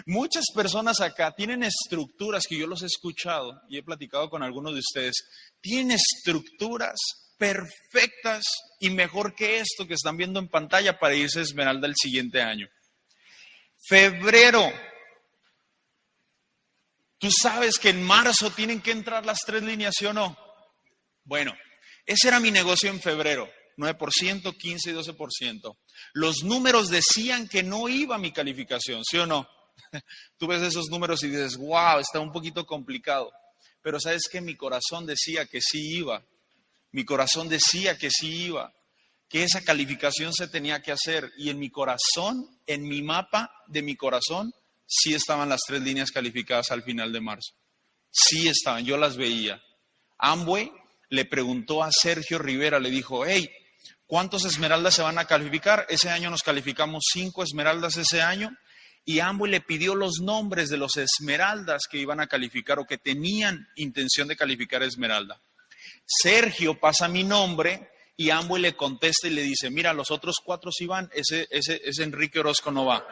Muchas 0.06 0.44
personas 0.54 1.00
acá 1.00 1.34
tienen 1.34 1.62
estructuras 1.62 2.44
que 2.46 2.58
yo 2.58 2.66
los 2.66 2.82
he 2.82 2.86
escuchado 2.86 3.62
y 3.68 3.78
he 3.78 3.82
platicado 3.82 4.28
con 4.28 4.42
algunos 4.42 4.74
de 4.74 4.80
ustedes. 4.80 5.14
Tienen 5.60 5.96
estructuras 5.96 6.96
perfectas 7.38 8.44
y 8.80 8.90
mejor 8.90 9.34
que 9.34 9.58
esto 9.58 9.86
que 9.86 9.94
están 9.94 10.16
viendo 10.16 10.40
en 10.40 10.48
pantalla 10.48 10.98
para 10.98 11.14
irse 11.14 11.38
a 11.38 11.42
Esmeralda 11.42 11.86
el 11.86 11.94
siguiente 11.96 12.42
año. 12.42 12.68
Febrero. 13.88 14.70
Tú 17.18 17.31
sabes 17.31 17.78
que 17.78 17.90
en 17.90 18.02
marzo 18.02 18.50
tienen 18.50 18.81
que 18.81 18.92
entrar 18.92 19.26
las 19.26 19.40
tres 19.44 19.62
líneas, 19.62 19.94
¿sí 19.98 20.07
o 20.07 20.12
no? 20.12 20.37
Bueno, 21.24 21.54
ese 22.07 22.28
era 22.28 22.40
mi 22.40 22.50
negocio 22.50 22.88
en 22.90 23.00
febrero. 23.00 23.50
9%, 23.76 24.57
15 24.57 24.90
y 24.90 24.92
12%. 24.92 25.76
Los 26.12 26.42
números 26.42 26.88
decían 26.88 27.48
que 27.48 27.62
no 27.62 27.88
iba 27.88 28.18
mi 28.18 28.33
calificación, 28.33 29.04
¿sí 29.04 29.18
o 29.18 29.26
no? 29.26 29.48
Tú 30.38 30.48
ves 30.48 30.62
esos 30.62 30.88
números 30.90 31.22
y 31.22 31.28
dices, 31.28 31.57
wow, 31.57 32.00
está 32.00 32.18
un 32.18 32.33
poquito 32.33 32.66
complicado. 32.66 33.31
Pero 33.81 34.00
sabes 34.00 34.28
que 34.31 34.40
mi 34.40 34.57
corazón 34.57 35.07
decía 35.07 35.46
que 35.46 35.61
sí 35.61 35.96
iba. 35.96 36.24
Mi 36.90 37.04
corazón 37.04 37.48
decía 37.48 37.96
que 37.96 38.11
sí 38.11 38.46
iba, 38.46 38.72
que 39.28 39.44
esa 39.44 39.62
calificación 39.62 40.33
se 40.33 40.48
tenía 40.48 40.83
que 40.83 40.92
hacer. 40.92 41.31
Y 41.37 41.50
en 41.50 41.59
mi 41.59 41.70
corazón, 41.70 42.61
en 42.66 42.83
mi 42.83 43.02
mapa 43.02 43.52
de 43.68 43.83
mi 43.83 43.94
corazón, 43.94 44.52
sí 44.88 45.14
estaban 45.14 45.51
las 45.51 45.61
tres 45.66 45.83
líneas 45.83 46.11
calificadas 46.11 46.70
al 46.72 46.83
final 46.83 47.12
de 47.12 47.20
marzo. 47.20 47.53
Sí 48.11 48.48
estaban, 48.48 48.85
yo 48.85 48.96
las 48.96 49.16
veía. 49.16 49.62
Amway 50.18 50.72
le 51.11 51.24
preguntó 51.27 51.85
a 51.85 51.92
Sergio 51.92 52.38
Rivera, 52.38 52.81
le 52.81 52.90
dijo, 52.90 53.24
hey, 53.24 53.51
¿cuántos 54.07 54.44
esmeraldas 54.46 54.94
se 54.94 55.03
van 55.03 55.18
a 55.18 55.27
calificar? 55.27 55.87
Ese 55.88 56.09
año 56.09 56.31
nos 56.31 56.42
calificamos 56.42 57.05
cinco 57.12 57.42
esmeraldas 57.42 57.96
ese 57.98 58.22
año 58.22 58.51
y 59.05 59.20
Amway 59.20 59.51
le 59.51 59.61
pidió 59.61 59.94
los 59.94 60.20
nombres 60.20 60.70
de 60.70 60.79
los 60.79 60.96
esmeraldas 60.96 61.83
que 61.90 61.98
iban 61.98 62.20
a 62.20 62.27
calificar 62.27 62.79
o 62.79 62.87
que 62.87 62.98
tenían 62.98 63.68
intención 63.77 64.27
de 64.27 64.37
calificar 64.37 64.83
esmeralda. 64.83 65.40
Sergio 66.05 66.79
pasa 66.81 67.09
mi 67.09 67.24
nombre 67.24 67.90
y 68.16 68.31
Amway 68.31 68.61
le 68.61 68.74
contesta 68.74 69.29
y 69.29 69.31
le 69.31 69.42
dice, 69.42 69.70
mira, 69.70 69.92
los 69.92 70.11
otros 70.11 70.37
cuatro 70.44 70.72
sí 70.72 70.87
van, 70.87 71.09
ese, 71.14 71.46
ese, 71.51 71.81
ese 71.85 72.03
Enrique 72.03 72.40
Orozco 72.40 72.70
no 72.70 72.85
va. 72.85 73.07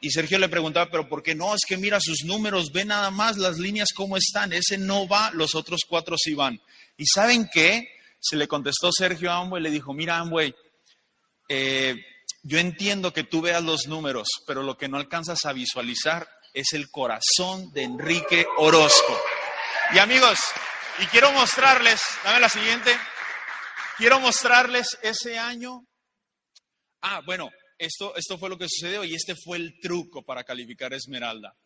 Y 0.00 0.10
Sergio 0.10 0.38
le 0.38 0.48
preguntaba, 0.48 0.90
pero 0.90 1.08
¿por 1.08 1.22
qué 1.22 1.34
no? 1.34 1.54
Es 1.54 1.62
que 1.66 1.76
mira 1.76 1.98
sus 2.00 2.24
números, 2.24 2.70
ve 2.72 2.84
nada 2.84 3.10
más 3.10 3.36
las 3.36 3.58
líneas 3.58 3.88
cómo 3.94 4.16
están, 4.16 4.52
ese 4.52 4.78
no 4.78 5.08
va, 5.08 5.30
los 5.32 5.54
otros 5.54 5.80
cuatro 5.88 6.16
sí 6.16 6.34
van. 6.34 6.60
¿Y 6.96 7.06
saben 7.06 7.48
qué? 7.52 7.88
Se 8.20 8.36
le 8.36 8.46
contestó 8.46 8.90
Sergio 8.92 9.32
Amway 9.32 9.62
le 9.62 9.70
dijo, 9.70 9.92
mira 9.92 10.18
Amway, 10.18 10.54
eh, 11.48 11.96
yo 12.42 12.58
entiendo 12.58 13.12
que 13.12 13.24
tú 13.24 13.40
veas 13.40 13.62
los 13.62 13.86
números, 13.86 14.28
pero 14.46 14.62
lo 14.62 14.76
que 14.76 14.88
no 14.88 14.96
alcanzas 14.98 15.44
a 15.44 15.52
visualizar 15.52 16.28
es 16.54 16.72
el 16.72 16.90
corazón 16.90 17.72
de 17.72 17.82
Enrique 17.82 18.46
Orozco. 18.56 19.20
Y 19.94 19.98
amigos, 19.98 20.38
Y 21.00 21.06
quiero 21.06 21.30
mostrarles, 21.30 22.00
dame 22.24 22.40
la 22.40 22.48
siguiente, 22.48 22.98
quiero 23.98 24.18
mostrarles 24.18 24.98
ese 25.02 25.38
año. 25.38 25.84
Ah, 27.02 27.20
bueno, 27.24 27.50
esto, 27.78 28.38
fue 28.38 28.48
lo 28.48 28.58
que 28.58 28.68
sucedió 28.68 29.04
y 29.04 29.14
este 29.14 29.34
fue 29.36 29.56
el 29.56 29.78
truco 29.80 30.22
para 30.22 30.44
calificar 30.44 30.92
Esmeralda. 30.92 31.56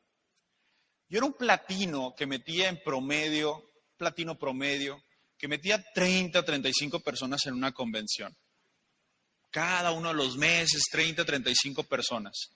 Yo 1.09 1.18
era 1.18 1.27
un 1.27 1.35
platino 1.35 2.14
que 2.16 2.27
metía 2.27 2.68
en 2.68 2.83
promedio, 2.83 3.70
platino 3.96 4.38
promedio, 4.38 5.03
que 5.38 5.48
metía 5.48 5.83
30, 5.94 6.44
35 6.44 7.01
personas 7.01 7.44
en 7.46 7.55
una 7.55 7.72
convención. 7.72 8.37
Cada 9.51 9.92
uno 9.92 10.09
de 10.09 10.14
los 10.14 10.37
meses, 10.37 10.83
30, 10.90 11.25
35 11.25 11.85
personas. 11.85 12.51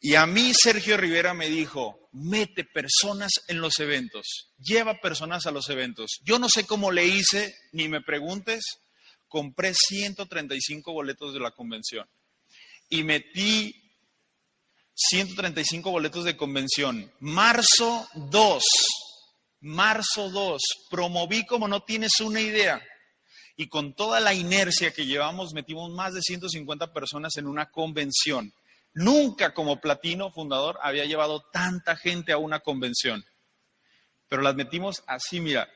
Y 0.00 0.14
a 0.14 0.26
mí 0.26 0.52
Sergio 0.54 0.96
Rivera 0.96 1.34
me 1.34 1.48
dijo, 1.48 2.08
mete 2.12 2.64
personas 2.64 3.32
en 3.48 3.60
los 3.60 3.78
eventos, 3.80 4.50
lleva 4.58 5.00
personas 5.00 5.46
a 5.46 5.50
los 5.50 5.68
eventos. 5.68 6.20
Yo 6.22 6.38
no 6.38 6.48
sé 6.48 6.66
cómo 6.66 6.90
le 6.90 7.06
hice, 7.06 7.54
ni 7.72 7.88
me 7.88 8.00
preguntes, 8.00 8.64
compré 9.28 9.74
135 9.74 10.92
boletos 10.92 11.34
de 11.34 11.40
la 11.40 11.50
convención 11.50 12.08
y 12.90 13.04
metí 13.04 13.74
135 14.94 15.90
boletos 15.90 16.24
de 16.24 16.36
convención. 16.36 17.10
Marzo 17.20 18.06
2, 18.14 18.62
marzo 19.60 20.28
2, 20.28 20.60
promoví 20.90 21.46
como 21.46 21.68
no 21.68 21.84
tienes 21.84 22.20
una 22.20 22.40
idea. 22.40 22.82
Y 23.56 23.68
con 23.68 23.94
toda 23.94 24.20
la 24.20 24.34
inercia 24.34 24.92
que 24.92 25.06
llevamos, 25.06 25.54
metimos 25.54 25.90
más 25.90 26.14
de 26.14 26.22
150 26.22 26.92
personas 26.92 27.36
en 27.36 27.46
una 27.46 27.70
convención. 27.70 28.52
Nunca 28.92 29.54
como 29.54 29.80
platino 29.80 30.32
fundador 30.32 30.78
había 30.82 31.04
llevado 31.04 31.44
tanta 31.52 31.96
gente 31.96 32.32
a 32.32 32.38
una 32.38 32.60
convención. 32.60 33.24
Pero 34.28 34.42
las 34.42 34.54
metimos 34.54 35.02
así, 35.06 35.40
mira, 35.40 35.68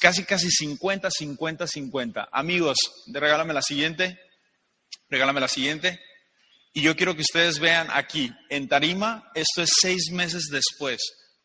casi, 0.00 0.24
casi 0.24 0.50
50, 0.50 1.10
50, 1.10 1.66
50. 1.66 2.28
Amigos, 2.32 2.76
regálame 3.06 3.54
la 3.54 3.62
siguiente. 3.62 4.18
Regálame 5.08 5.40
la 5.40 5.48
siguiente. 5.48 6.00
Y 6.78 6.82
yo 6.82 6.94
quiero 6.94 7.16
que 7.16 7.22
ustedes 7.22 7.58
vean 7.58 7.88
aquí, 7.90 8.32
en 8.50 8.68
Tarima, 8.68 9.32
esto 9.34 9.62
es 9.62 9.70
seis 9.80 10.12
meses 10.12 10.44
después. 10.48 11.00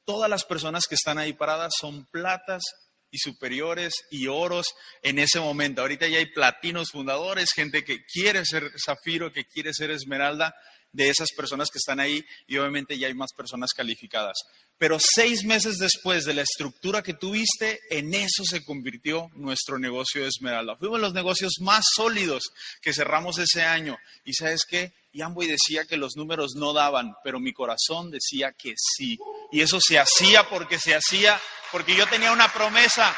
Todas 0.06 0.30
las 0.30 0.46
personas 0.46 0.86
que 0.88 0.94
están 0.94 1.18
ahí 1.18 1.34
paradas 1.34 1.74
son 1.82 2.06
platas 2.12 2.62
y 3.10 3.18
superiores 3.18 3.96
y 4.12 4.28
oros 4.28 4.68
en 5.02 5.18
ese 5.18 5.40
momento. 5.40 5.82
Ahorita 5.82 6.06
ya 6.06 6.20
hay 6.20 6.28
platinos 6.28 6.92
fundadores, 6.92 7.50
gente 7.52 7.84
que 7.84 8.06
quiere 8.06 8.46
ser 8.46 8.74
zafiro, 8.86 9.34
que 9.34 9.46
quiere 9.46 9.74
ser 9.74 9.90
esmeralda, 9.90 10.54
de 10.94 11.10
esas 11.10 11.30
personas 11.36 11.70
que 11.72 11.80
están 11.80 12.00
ahí 12.00 12.24
y 12.48 12.58
obviamente 12.58 12.98
ya 12.98 13.08
hay 13.08 13.16
más 13.16 13.32
personas 13.36 13.72
calificadas. 13.76 14.38
Pero 14.78 14.98
seis 15.00 15.46
meses 15.46 15.78
después 15.78 16.26
de 16.26 16.34
la 16.34 16.42
estructura 16.42 17.02
que 17.02 17.14
tuviste, 17.14 17.80
en 17.90 18.14
eso 18.14 18.44
se 18.44 18.66
convirtió 18.66 19.30
nuestro 19.36 19.80
negocio 19.80 20.22
de 20.22 20.30
Esmeralda. 20.30 20.76
Fuimos 20.76 21.00
los 21.00 21.14
negocios 21.14 21.54
más 21.62 21.86
sólidos 21.96 22.44
que 22.82 22.94
cerramos 22.94 23.38
ese 23.38 23.62
año. 23.62 23.98
Y 24.26 24.34
sabes 24.34 24.66
qué? 24.66 24.94
Y 25.14 25.22
Amway 25.22 25.48
decía 25.48 25.86
que 25.86 25.96
los 25.96 26.16
números 26.16 26.56
no 26.56 26.74
daban, 26.74 27.14
pero 27.24 27.40
mi 27.40 27.54
corazón 27.54 28.12
decía 28.12 28.52
que 28.52 28.74
sí. 28.76 29.18
Y 29.52 29.62
eso 29.62 29.80
se 29.80 30.00
hacía 30.00 30.50
porque 30.50 30.80
se 30.80 30.96
hacía, 30.96 31.40
porque 31.72 31.96
yo 31.96 32.08
tenía 32.08 32.32
una 32.32 32.52
promesa 32.52 33.16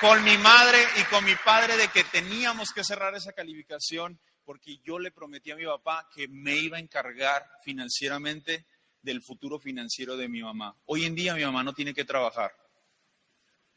con 0.00 0.22
mi 0.24 0.36
madre 0.38 0.78
y 1.00 1.04
con 1.04 1.24
mi 1.24 1.34
padre 1.36 1.76
de 1.76 1.88
que 1.88 2.04
teníamos 2.04 2.70
que 2.70 2.84
cerrar 2.84 3.14
esa 3.14 3.32
calificación 3.32 4.20
porque 4.48 4.78
yo 4.82 4.98
le 4.98 5.10
prometí 5.10 5.50
a 5.50 5.56
mi 5.56 5.66
papá 5.66 6.08
que 6.14 6.26
me 6.26 6.56
iba 6.56 6.78
a 6.78 6.80
encargar 6.80 7.44
financieramente 7.62 8.64
del 9.02 9.22
futuro 9.22 9.58
financiero 9.58 10.16
de 10.16 10.28
mi 10.28 10.42
mamá. 10.42 10.74
Hoy 10.86 11.04
en 11.04 11.14
día 11.14 11.34
mi 11.34 11.44
mamá 11.44 11.62
no 11.62 11.72
tiene 11.72 11.94
que 11.94 12.04
trabajar. 12.04 12.52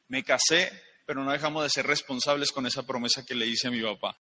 Me 0.08 0.24
casé, 0.24 0.72
pero 1.06 1.24
no 1.24 1.32
dejamos 1.32 1.64
de 1.64 1.70
ser 1.70 1.88
responsables 1.88 2.52
con 2.52 2.66
esa 2.66 2.84
promesa 2.84 3.26
que 3.26 3.36
le 3.36 3.48
hice 3.48 3.68
a 3.68 3.72
mi 3.72 3.82
papá. 3.82 4.18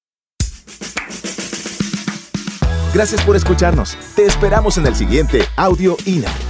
Gracias 2.93 3.23
por 3.23 3.35
escucharnos. 3.35 3.95
Te 4.15 4.25
esperamos 4.25 4.77
en 4.77 4.88
el 4.88 4.95
siguiente 4.95 5.41
Audio 5.55 5.95
INA. 6.05 6.48